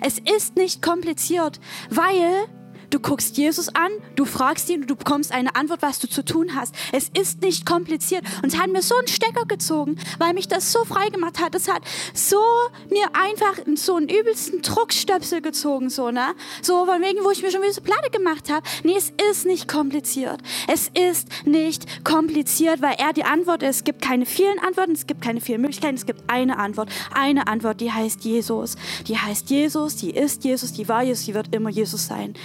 Es 0.01 0.19
ist 0.19 0.55
nicht 0.55 0.81
kompliziert, 0.81 1.59
weil 1.89 2.47
Du 2.89 2.99
guckst 2.99 3.37
Jesus 3.37 3.69
an, 3.69 3.91
du 4.15 4.25
fragst 4.25 4.69
ihn 4.69 4.85
du 4.87 4.95
bekommst 4.95 5.31
eine 5.31 5.55
Antwort, 5.55 5.81
was 5.81 5.99
du 5.99 6.07
zu 6.07 6.23
tun 6.23 6.55
hast. 6.55 6.75
Es 6.91 7.09
ist 7.09 7.41
nicht 7.41 7.65
kompliziert. 7.65 8.23
Und 8.41 8.53
es 8.53 8.59
hat 8.59 8.69
mir 8.69 8.81
so 8.81 8.95
einen 8.95 9.07
Stecker 9.07 9.45
gezogen, 9.47 9.97
weil 10.19 10.33
mich 10.33 10.47
das 10.47 10.71
so 10.71 10.83
frei 10.85 11.09
gemacht 11.09 11.39
hat. 11.39 11.55
Es 11.55 11.67
hat 11.67 11.81
so 12.13 12.41
mir 12.89 13.07
einfach 13.13 13.59
so 13.75 13.95
einen 13.95 14.09
übelsten 14.09 14.61
Druckstöpsel 14.61 15.41
gezogen, 15.41 15.89
so, 15.89 16.11
ne? 16.11 16.35
So 16.61 16.85
von 16.85 17.01
wegen, 17.01 17.23
wo 17.23 17.31
ich 17.31 17.41
mir 17.41 17.51
schon 17.51 17.61
wieder 17.61 17.73
so 17.73 17.81
Platte 17.81 18.09
gemacht 18.11 18.49
habe. 18.49 18.65
Nee, 18.83 18.95
es 18.97 19.11
ist 19.31 19.45
nicht 19.45 19.67
kompliziert. 19.67 20.41
Es 20.67 20.89
ist 20.93 21.27
nicht 21.45 22.03
kompliziert, 22.03 22.81
weil 22.81 22.95
er 22.97 23.13
die 23.13 23.23
Antwort 23.23 23.63
ist. 23.63 23.77
Es 23.77 23.83
gibt 23.83 24.01
keine 24.01 24.25
vielen 24.25 24.59
Antworten, 24.59 24.93
es 24.93 25.07
gibt 25.07 25.21
keine 25.21 25.41
vielen 25.41 25.61
Möglichkeiten, 25.61 25.95
es 25.95 26.05
gibt 26.05 26.23
eine 26.27 26.57
Antwort. 26.57 26.89
Eine 27.13 27.47
Antwort, 27.47 27.81
die 27.81 27.91
heißt 27.91 28.23
Jesus. 28.23 28.75
Die 29.07 29.17
heißt 29.17 29.49
Jesus, 29.49 29.95
die 29.95 30.11
ist 30.11 30.43
Jesus, 30.43 30.73
die 30.73 30.87
war 30.87 31.03
Jesus, 31.03 31.25
die 31.25 31.33
wird 31.33 31.53
immer 31.53 31.69
Jesus 31.69 32.07
sein. 32.07 32.35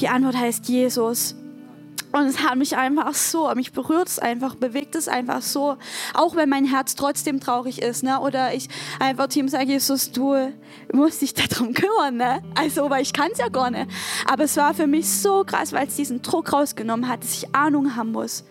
Die 0.00 0.08
Antwort 0.08 0.36
heißt 0.36 0.68
Jesus. 0.68 1.34
Und 2.12 2.24
es 2.24 2.42
hat 2.42 2.56
mich 2.56 2.76
einfach 2.76 3.14
so, 3.14 3.52
mich 3.54 3.72
berührt 3.72 4.08
es 4.08 4.18
einfach, 4.18 4.54
bewegt 4.54 4.94
es 4.94 5.08
einfach 5.08 5.42
so. 5.42 5.76
Auch 6.14 6.36
wenn 6.36 6.48
mein 6.48 6.64
Herz 6.64 6.94
trotzdem 6.94 7.38
traurig 7.38 7.82
ist, 7.82 8.02
ne? 8.02 8.20
Oder 8.20 8.54
ich 8.54 8.68
einfach 8.98 9.26
Team 9.26 9.48
sage, 9.48 9.66
Jesus, 9.66 10.10
du 10.10 10.52
musst 10.92 11.20
dich 11.20 11.34
darum 11.34 11.74
kümmern, 11.74 12.16
ne? 12.16 12.42
Also, 12.54 12.88
weil 12.88 13.02
ich 13.02 13.12
kann 13.12 13.28
es 13.32 13.38
ja 13.38 13.48
gar 13.48 13.70
nicht. 13.70 13.90
Aber 14.26 14.44
es 14.44 14.56
war 14.56 14.72
für 14.72 14.86
mich 14.86 15.08
so 15.08 15.44
krass, 15.44 15.72
weil 15.72 15.86
es 15.86 15.96
diesen 15.96 16.22
Druck 16.22 16.52
rausgenommen 16.52 17.08
hat, 17.08 17.22
dass 17.22 17.34
ich 17.34 17.54
Ahnung 17.54 17.94
haben 17.94 18.12
muss 18.12 18.44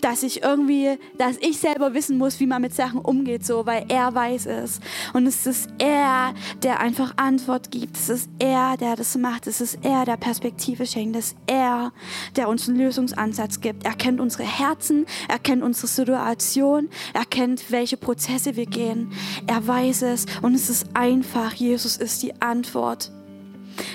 dass 0.00 0.22
ich 0.22 0.42
irgendwie, 0.42 0.98
dass 1.18 1.36
ich 1.38 1.58
selber 1.58 1.94
wissen 1.94 2.18
muss, 2.18 2.40
wie 2.40 2.46
man 2.46 2.62
mit 2.62 2.74
Sachen 2.74 3.00
umgeht, 3.00 3.44
so, 3.44 3.66
weil 3.66 3.86
er 3.88 4.14
weiß 4.14 4.46
es. 4.46 4.80
Und 5.12 5.26
es 5.26 5.46
ist 5.46 5.68
er, 5.78 6.34
der 6.62 6.80
einfach 6.80 7.14
Antwort 7.16 7.70
gibt. 7.70 7.96
Es 7.96 8.08
ist 8.08 8.30
er, 8.38 8.76
der 8.76 8.96
das 8.96 9.16
macht. 9.16 9.46
Es 9.46 9.60
ist 9.60 9.78
er, 9.82 10.04
der 10.04 10.16
Perspektive 10.16 10.86
schenkt. 10.86 11.16
Es 11.16 11.28
ist 11.28 11.36
er, 11.46 11.92
der 12.36 12.48
uns 12.48 12.68
einen 12.68 12.78
Lösungsansatz 12.94 13.60
gibt. 13.60 13.84
Er 13.84 13.94
kennt 13.94 14.20
unsere 14.20 14.44
Herzen, 14.44 15.06
er 15.28 15.38
kennt 15.38 15.62
unsere 15.62 15.88
Situation, 15.88 16.88
er 17.12 17.24
kennt, 17.24 17.70
welche 17.70 17.96
Prozesse 17.96 18.56
wir 18.56 18.66
gehen. 18.66 19.12
Er 19.46 19.66
weiß 19.66 20.02
es 20.02 20.26
und 20.42 20.54
es 20.54 20.70
ist 20.70 20.86
einfach. 20.94 21.52
Jesus 21.54 21.96
ist 21.96 22.22
die 22.22 22.40
Antwort. 22.40 23.10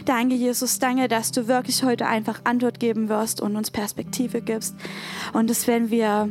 Danke, 0.03 0.35
Jesus, 0.35 0.79
danke, 0.79 1.07
dass 1.07 1.31
du 1.31 1.47
wirklich 1.47 1.83
heute 1.83 2.05
einfach 2.05 2.41
Antwort 2.43 2.81
geben 2.81 3.07
wirst 3.07 3.39
und 3.39 3.55
uns 3.55 3.71
Perspektive 3.71 4.41
gibst. 4.41 4.75
Und 5.31 5.49
dass 5.49 5.67
wenn 5.67 5.89
wir 5.89 6.29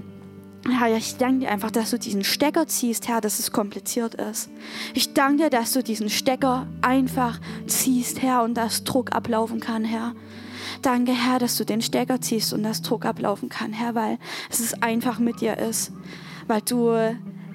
Herr, 0.68 0.94
ich 0.94 1.16
danke 1.16 1.46
dir 1.46 1.50
einfach, 1.50 1.70
dass 1.70 1.90
du 1.92 1.98
diesen 1.98 2.24
Stecker 2.24 2.66
ziehst, 2.66 3.09
Herr, 3.09 3.22
dass 3.22 3.38
es 3.38 3.52
kompliziert 3.52 4.16
ist. 4.16 4.50
Ich 4.92 5.14
danke 5.14 5.44
dir, 5.44 5.50
dass 5.50 5.72
du 5.72 5.83
diesen 5.83 6.11
Stecker 6.11 6.66
einfach 6.83 7.40
ziehst, 7.66 8.20
Herr, 8.20 8.42
und 8.42 8.54
dass 8.54 8.85
Druck 8.85 9.14
ablaufen 9.14 9.61
kann, 9.61 9.85
Herr. 9.85 10.14
Danke, 10.83 11.12
Herr, 11.12 11.38
dass 11.38 11.57
du 11.57 11.64
den 11.64 11.83
Stecker 11.83 12.21
ziehst 12.21 12.53
und 12.53 12.62
dass 12.62 12.83
Druck 12.83 13.05
ablaufen 13.05 13.49
kann, 13.49 13.73
Herr, 13.73 13.95
weil 13.95 14.19
es 14.51 14.75
einfach 14.83 15.19
mit 15.19 15.41
dir 15.41 15.59
ist. 15.59 15.93
Weil 16.47 16.62
du 16.62 16.95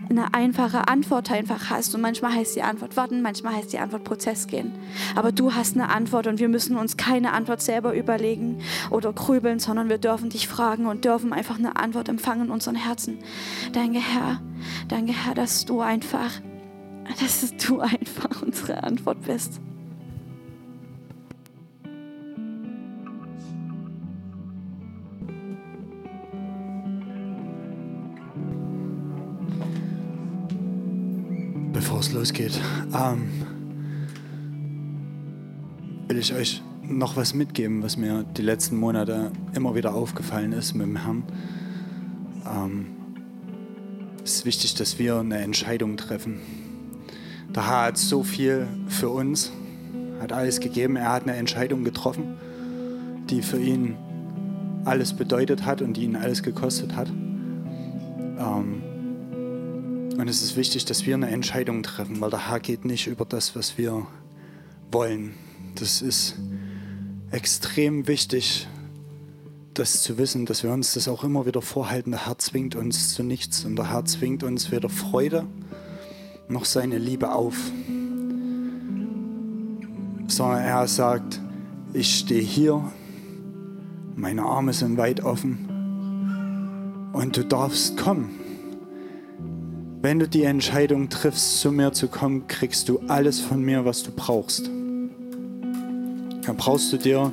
eine 0.09 0.33
einfache 0.33 0.87
Antwort 0.87 1.31
einfach 1.31 1.69
hast. 1.69 1.93
Und 1.95 2.01
manchmal 2.01 2.33
heißt 2.33 2.55
die 2.55 2.61
Antwort 2.61 2.97
warten, 2.97 3.21
manchmal 3.21 3.55
heißt 3.55 3.73
die 3.73 3.79
Antwort 3.79 4.03
Prozess 4.03 4.47
gehen. 4.47 4.73
Aber 5.15 5.31
du 5.31 5.53
hast 5.53 5.75
eine 5.75 5.89
Antwort 5.89 6.27
und 6.27 6.39
wir 6.39 6.49
müssen 6.49 6.77
uns 6.77 6.97
keine 6.97 7.33
Antwort 7.33 7.61
selber 7.61 7.93
überlegen 7.93 8.59
oder 8.89 9.13
grübeln, 9.13 9.59
sondern 9.59 9.89
wir 9.89 9.97
dürfen 9.97 10.29
dich 10.29 10.47
fragen 10.47 10.85
und 10.85 11.05
dürfen 11.05 11.33
einfach 11.33 11.57
eine 11.57 11.75
Antwort 11.75 12.09
empfangen 12.09 12.47
in 12.47 12.51
unseren 12.51 12.75
Herzen. 12.75 13.19
Danke, 13.73 13.99
Herr. 13.99 14.41
Danke, 14.87 15.13
Herr, 15.13 15.33
dass 15.33 15.65
du 15.65 15.81
einfach, 15.81 16.31
dass 17.19 17.55
du 17.57 17.79
einfach 17.81 18.41
unsere 18.41 18.83
Antwort 18.83 19.21
bist. 19.21 19.59
Es 32.03 32.11
losgeht, 32.11 32.59
ähm, 32.93 33.29
will 36.09 36.17
ich 36.17 36.33
euch 36.33 36.61
noch 36.81 37.15
was 37.15 37.33
mitgeben, 37.33 37.81
was 37.81 37.95
mir 37.95 38.25
die 38.35 38.41
letzten 38.41 38.75
Monate 38.75 39.31
immer 39.53 39.73
wieder 39.73 39.95
aufgefallen 39.95 40.51
ist 40.51 40.73
mit 40.73 40.85
dem 40.85 40.97
Herrn. 40.97 41.23
Ähm, 42.45 42.87
es 44.21 44.35
ist 44.35 44.45
wichtig, 44.45 44.75
dass 44.75 44.99
wir 44.99 45.17
eine 45.19 45.37
Entscheidung 45.37 45.95
treffen. 45.95 46.41
Der 47.55 47.67
Herr 47.67 47.85
hat 47.85 47.97
so 47.97 48.23
viel 48.23 48.67
für 48.87 49.09
uns, 49.09 49.53
hat 50.19 50.33
alles 50.33 50.59
gegeben. 50.59 50.97
Er 50.97 51.11
hat 51.11 51.23
eine 51.23 51.37
Entscheidung 51.37 51.85
getroffen, 51.85 52.35
die 53.29 53.41
für 53.41 53.59
ihn 53.59 53.95
alles 54.83 55.13
bedeutet 55.13 55.65
hat 55.65 55.81
und 55.81 55.95
die 55.95 56.03
ihn 56.03 56.17
alles 56.17 56.43
gekostet 56.43 56.97
hat. 56.97 57.09
Ähm, 57.09 58.82
und 60.17 60.27
es 60.27 60.41
ist 60.41 60.55
wichtig, 60.55 60.85
dass 60.85 61.05
wir 61.05 61.15
eine 61.15 61.29
Entscheidung 61.29 61.83
treffen, 61.83 62.21
weil 62.21 62.29
der 62.29 62.49
Herr 62.49 62.59
geht 62.59 62.85
nicht 62.85 63.07
über 63.07 63.25
das, 63.25 63.55
was 63.55 63.77
wir 63.77 64.05
wollen. 64.91 65.33
Das 65.75 66.01
ist 66.01 66.35
extrem 67.31 68.07
wichtig, 68.07 68.67
das 69.73 70.03
zu 70.03 70.19
wissen, 70.19 70.45
dass 70.45 70.63
wir 70.63 70.71
uns 70.71 70.93
das 70.93 71.07
auch 71.07 71.23
immer 71.23 71.47
wieder 71.47 71.61
vorhalten. 71.61 72.11
Der 72.11 72.27
Herr 72.27 72.37
zwingt 72.37 72.75
uns 72.75 73.15
zu 73.15 73.23
nichts 73.23 73.65
und 73.65 73.75
der 73.75 73.91
Herr 73.91 74.05
zwingt 74.05 74.43
uns 74.43 74.71
weder 74.71 74.89
Freude 74.89 75.47
noch 76.47 76.65
seine 76.65 76.99
Liebe 76.99 77.31
auf, 77.31 77.55
sondern 80.27 80.59
er 80.59 80.87
sagt, 80.87 81.41
ich 81.93 82.19
stehe 82.19 82.41
hier, 82.41 82.91
meine 84.15 84.43
Arme 84.43 84.73
sind 84.73 84.97
weit 84.97 85.23
offen 85.23 87.11
und 87.13 87.35
du 87.35 87.43
darfst 87.43 87.97
kommen. 87.97 88.42
Wenn 90.03 90.19
du 90.19 90.27
die 90.27 90.43
Entscheidung 90.43 91.07
triffst, 91.07 91.61
zu 91.61 91.71
mir 91.71 91.93
zu 91.93 92.09
kommen, 92.09 92.45
kriegst 92.49 92.89
du 92.89 92.99
alles 93.07 93.39
von 93.39 93.61
mir, 93.61 93.85
was 93.85 94.03
du 94.03 94.11
brauchst. 94.13 94.67
Dann 94.67 96.57
brauchst 96.57 96.91
du 96.91 96.97
dir, 96.97 97.31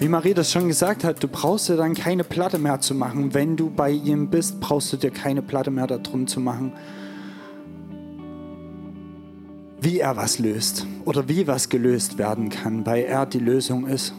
wie 0.00 0.08
Marie 0.08 0.34
das 0.34 0.50
schon 0.50 0.66
gesagt 0.66 1.04
hat, 1.04 1.22
du 1.22 1.28
brauchst 1.28 1.68
dir 1.68 1.76
dann 1.76 1.94
keine 1.94 2.24
Platte 2.24 2.58
mehr 2.58 2.80
zu 2.80 2.96
machen. 2.96 3.32
Wenn 3.32 3.56
du 3.56 3.70
bei 3.70 3.92
ihm 3.92 4.28
bist, 4.28 4.58
brauchst 4.58 4.92
du 4.92 4.96
dir 4.96 5.12
keine 5.12 5.40
Platte 5.40 5.70
mehr 5.70 5.86
darum 5.86 6.26
zu 6.26 6.40
machen, 6.40 6.72
wie 9.80 10.00
er 10.00 10.16
was 10.16 10.40
löst 10.40 10.88
oder 11.04 11.28
wie 11.28 11.46
was 11.46 11.68
gelöst 11.68 12.18
werden 12.18 12.48
kann, 12.48 12.84
weil 12.86 13.04
er 13.04 13.24
die 13.24 13.38
Lösung 13.38 13.86
ist 13.86 14.14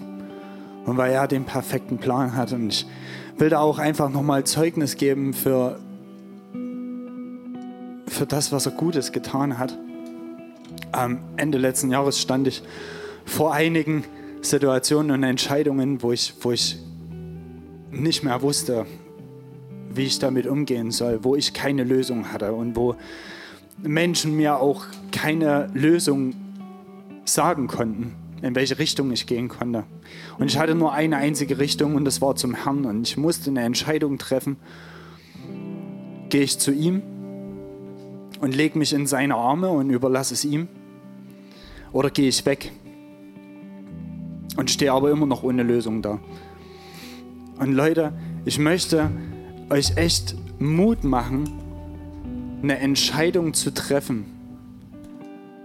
und 0.85 0.95
weil 0.95 1.11
er 1.11 1.27
den 1.27 1.43
perfekten 1.43 1.97
Plan 1.97 2.37
hat. 2.37 2.53
Und 2.53 2.69
ich 2.69 2.85
will 3.37 3.49
da 3.49 3.59
auch 3.59 3.79
einfach 3.79 4.09
nochmal 4.09 4.45
Zeugnis 4.45 4.95
geben 4.95 5.33
für 5.33 5.77
für 8.21 8.27
das, 8.27 8.51
was 8.51 8.67
er 8.67 8.73
Gutes 8.73 9.11
getan 9.11 9.57
hat. 9.57 9.75
Am 10.91 11.23
Ende 11.37 11.57
letzten 11.57 11.89
Jahres 11.89 12.21
stand 12.21 12.47
ich 12.47 12.61
vor 13.25 13.51
einigen 13.51 14.03
Situationen 14.43 15.09
und 15.09 15.23
Entscheidungen, 15.23 16.03
wo 16.03 16.11
ich, 16.11 16.35
wo 16.41 16.51
ich 16.51 16.77
nicht 17.89 18.23
mehr 18.23 18.43
wusste, 18.43 18.85
wie 19.89 20.03
ich 20.03 20.19
damit 20.19 20.45
umgehen 20.45 20.91
soll, 20.91 21.23
wo 21.23 21.35
ich 21.35 21.55
keine 21.55 21.83
Lösung 21.83 22.31
hatte 22.31 22.53
und 22.53 22.75
wo 22.75 22.93
Menschen 23.81 24.37
mir 24.37 24.57
auch 24.57 24.85
keine 25.11 25.71
Lösung 25.73 26.35
sagen 27.25 27.65
konnten, 27.65 28.13
in 28.43 28.53
welche 28.53 28.77
Richtung 28.77 29.11
ich 29.11 29.25
gehen 29.25 29.47
konnte. 29.47 29.83
Und 30.37 30.45
ich 30.45 30.59
hatte 30.59 30.75
nur 30.75 30.93
eine 30.93 31.17
einzige 31.17 31.57
Richtung 31.57 31.95
und 31.95 32.05
das 32.05 32.21
war 32.21 32.35
zum 32.35 32.53
Herrn. 32.53 32.85
Und 32.85 33.07
ich 33.07 33.17
musste 33.17 33.49
eine 33.49 33.63
Entscheidung 33.63 34.19
treffen. 34.19 34.57
Gehe 36.29 36.43
ich 36.43 36.59
zu 36.59 36.71
ihm 36.71 37.01
und 38.41 38.55
lege 38.55 38.77
mich 38.77 38.91
in 38.91 39.07
seine 39.07 39.35
Arme 39.35 39.69
und 39.69 39.89
überlasse 39.89 40.33
es 40.33 40.43
ihm? 40.43 40.67
Oder 41.93 42.09
gehe 42.09 42.27
ich 42.27 42.45
weg 42.45 42.71
und 44.57 44.69
stehe 44.69 44.91
aber 44.91 45.11
immer 45.11 45.27
noch 45.27 45.43
ohne 45.43 45.63
Lösung 45.63 46.01
da? 46.01 46.19
Und 47.59 47.73
Leute, 47.73 48.11
ich 48.43 48.57
möchte 48.57 49.11
euch 49.69 49.95
echt 49.95 50.35
Mut 50.59 51.03
machen, 51.03 51.49
eine 52.63 52.79
Entscheidung 52.79 53.53
zu 53.53 53.73
treffen, 53.73 54.25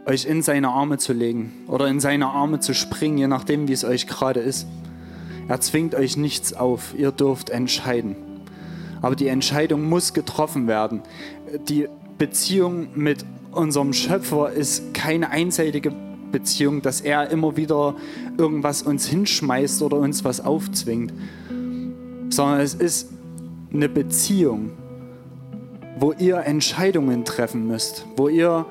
euch 0.04 0.26
in 0.26 0.42
seine 0.42 0.68
Arme 0.68 0.98
zu 0.98 1.12
legen 1.12 1.52
oder 1.66 1.88
in 1.88 2.00
seine 2.00 2.26
Arme 2.26 2.60
zu 2.60 2.74
springen, 2.74 3.18
je 3.18 3.26
nachdem, 3.26 3.68
wie 3.68 3.72
es 3.72 3.84
euch 3.84 4.06
gerade 4.06 4.40
ist. 4.40 4.66
Er 5.48 5.60
zwingt 5.60 5.94
euch 5.94 6.16
nichts 6.16 6.52
auf, 6.52 6.94
ihr 6.96 7.12
dürft 7.12 7.50
entscheiden. 7.50 8.16
Aber 9.00 9.16
die 9.16 9.28
Entscheidung 9.28 9.88
muss 9.88 10.12
getroffen 10.12 10.66
werden. 10.66 11.02
Die 11.68 11.88
Beziehung 12.18 12.88
mit 12.94 13.24
unserem 13.52 13.92
Schöpfer 13.92 14.52
ist 14.52 14.94
keine 14.94 15.30
einseitige 15.30 15.92
Beziehung, 16.32 16.82
dass 16.82 17.00
er 17.00 17.30
immer 17.30 17.56
wieder 17.56 17.94
irgendwas 18.36 18.82
uns 18.82 19.06
hinschmeißt 19.06 19.82
oder 19.82 19.98
uns 19.98 20.24
was 20.24 20.44
aufzwingt, 20.44 21.12
sondern 22.30 22.60
es 22.60 22.74
ist 22.74 23.10
eine 23.72 23.88
Beziehung, 23.88 24.72
wo 25.98 26.12
ihr 26.12 26.38
Entscheidungen 26.38 27.24
treffen 27.24 27.66
müsst, 27.66 28.06
wo 28.16 28.28
ihr 28.28 28.66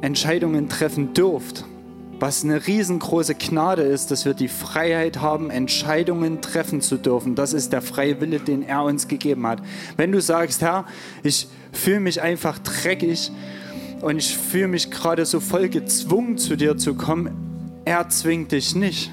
Entscheidungen 0.00 0.68
treffen 0.68 1.14
dürft 1.14 1.64
was 2.24 2.42
eine 2.42 2.66
riesengroße 2.66 3.34
Gnade 3.34 3.82
ist, 3.82 4.10
dass 4.10 4.24
wir 4.24 4.32
die 4.32 4.48
Freiheit 4.48 5.20
haben, 5.20 5.50
Entscheidungen 5.50 6.40
treffen 6.40 6.80
zu 6.80 6.96
dürfen. 6.96 7.34
Das 7.34 7.52
ist 7.52 7.74
der 7.74 7.82
freie 7.82 8.18
Wille, 8.22 8.40
den 8.40 8.62
er 8.62 8.82
uns 8.84 9.08
gegeben 9.08 9.46
hat. 9.46 9.60
Wenn 9.98 10.10
du 10.10 10.22
sagst, 10.22 10.62
Herr, 10.62 10.86
ich 11.22 11.48
fühle 11.70 12.00
mich 12.00 12.22
einfach 12.22 12.58
dreckig 12.60 13.30
und 14.00 14.16
ich 14.16 14.38
fühle 14.38 14.68
mich 14.68 14.90
gerade 14.90 15.26
so 15.26 15.38
voll 15.38 15.68
gezwungen, 15.68 16.38
zu 16.38 16.56
dir 16.56 16.78
zu 16.78 16.94
kommen, 16.94 17.28
er 17.84 18.08
zwingt 18.08 18.52
dich 18.52 18.74
nicht. 18.74 19.12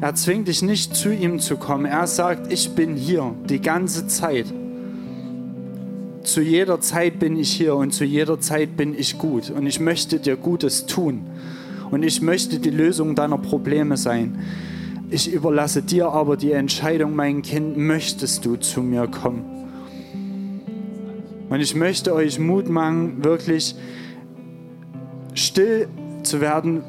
Er 0.00 0.14
zwingt 0.14 0.46
dich 0.46 0.62
nicht, 0.62 0.94
zu 0.94 1.12
ihm 1.12 1.40
zu 1.40 1.56
kommen. 1.56 1.86
Er 1.86 2.06
sagt, 2.06 2.52
ich 2.52 2.70
bin 2.70 2.94
hier 2.94 3.34
die 3.48 3.60
ganze 3.60 4.06
Zeit. 4.06 4.46
Zu 6.22 6.40
jeder 6.40 6.80
Zeit 6.80 7.18
bin 7.18 7.34
ich 7.34 7.50
hier 7.50 7.74
und 7.74 7.92
zu 7.92 8.04
jeder 8.04 8.38
Zeit 8.38 8.76
bin 8.76 8.96
ich 8.96 9.18
gut 9.18 9.50
und 9.50 9.66
ich 9.66 9.80
möchte 9.80 10.20
dir 10.20 10.36
Gutes 10.36 10.86
tun 10.86 11.26
und 11.92 12.02
ich 12.02 12.22
möchte 12.22 12.58
die 12.58 12.70
Lösung 12.70 13.14
deiner 13.14 13.38
Probleme 13.38 13.96
sein. 13.96 14.38
ich 15.10 15.30
überlasse 15.30 15.82
dir 15.82 16.08
aber 16.08 16.38
die 16.38 16.52
Entscheidung, 16.52 17.14
mein 17.14 17.42
Kind, 17.42 17.76
möchtest 17.76 18.46
du 18.46 18.56
zu 18.56 18.82
mir 18.82 19.06
kommen? 19.06 19.44
Und 21.50 21.60
ich 21.60 21.74
möchte 21.74 22.14
euch 22.14 22.38
Mut 22.38 22.70
machen, 22.70 23.22
wirklich 23.22 23.74
still 25.34 25.86
zu 26.22 26.40
werden 26.40 26.82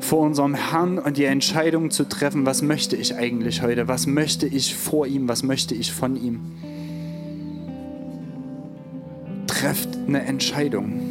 vor 0.00 0.20
unserem 0.20 0.54
Herrn 0.54 0.98
und 0.98 1.16
die 1.16 1.24
Entscheidung 1.24 1.90
zu 1.90 2.06
treffen, 2.06 2.44
was 2.44 2.60
möchte 2.60 2.96
ich 2.96 3.16
eigentlich 3.16 3.62
heute, 3.62 3.88
was 3.88 4.06
möchte 4.06 4.46
ich 4.46 4.74
vor 4.74 5.06
ihm, 5.06 5.28
was 5.28 5.42
möchte 5.42 5.74
ich 5.74 5.92
von 5.92 6.16
ihm. 6.16 6.40
Trefft 9.46 9.88
eine 10.06 10.24
Entscheidung. 10.24 11.09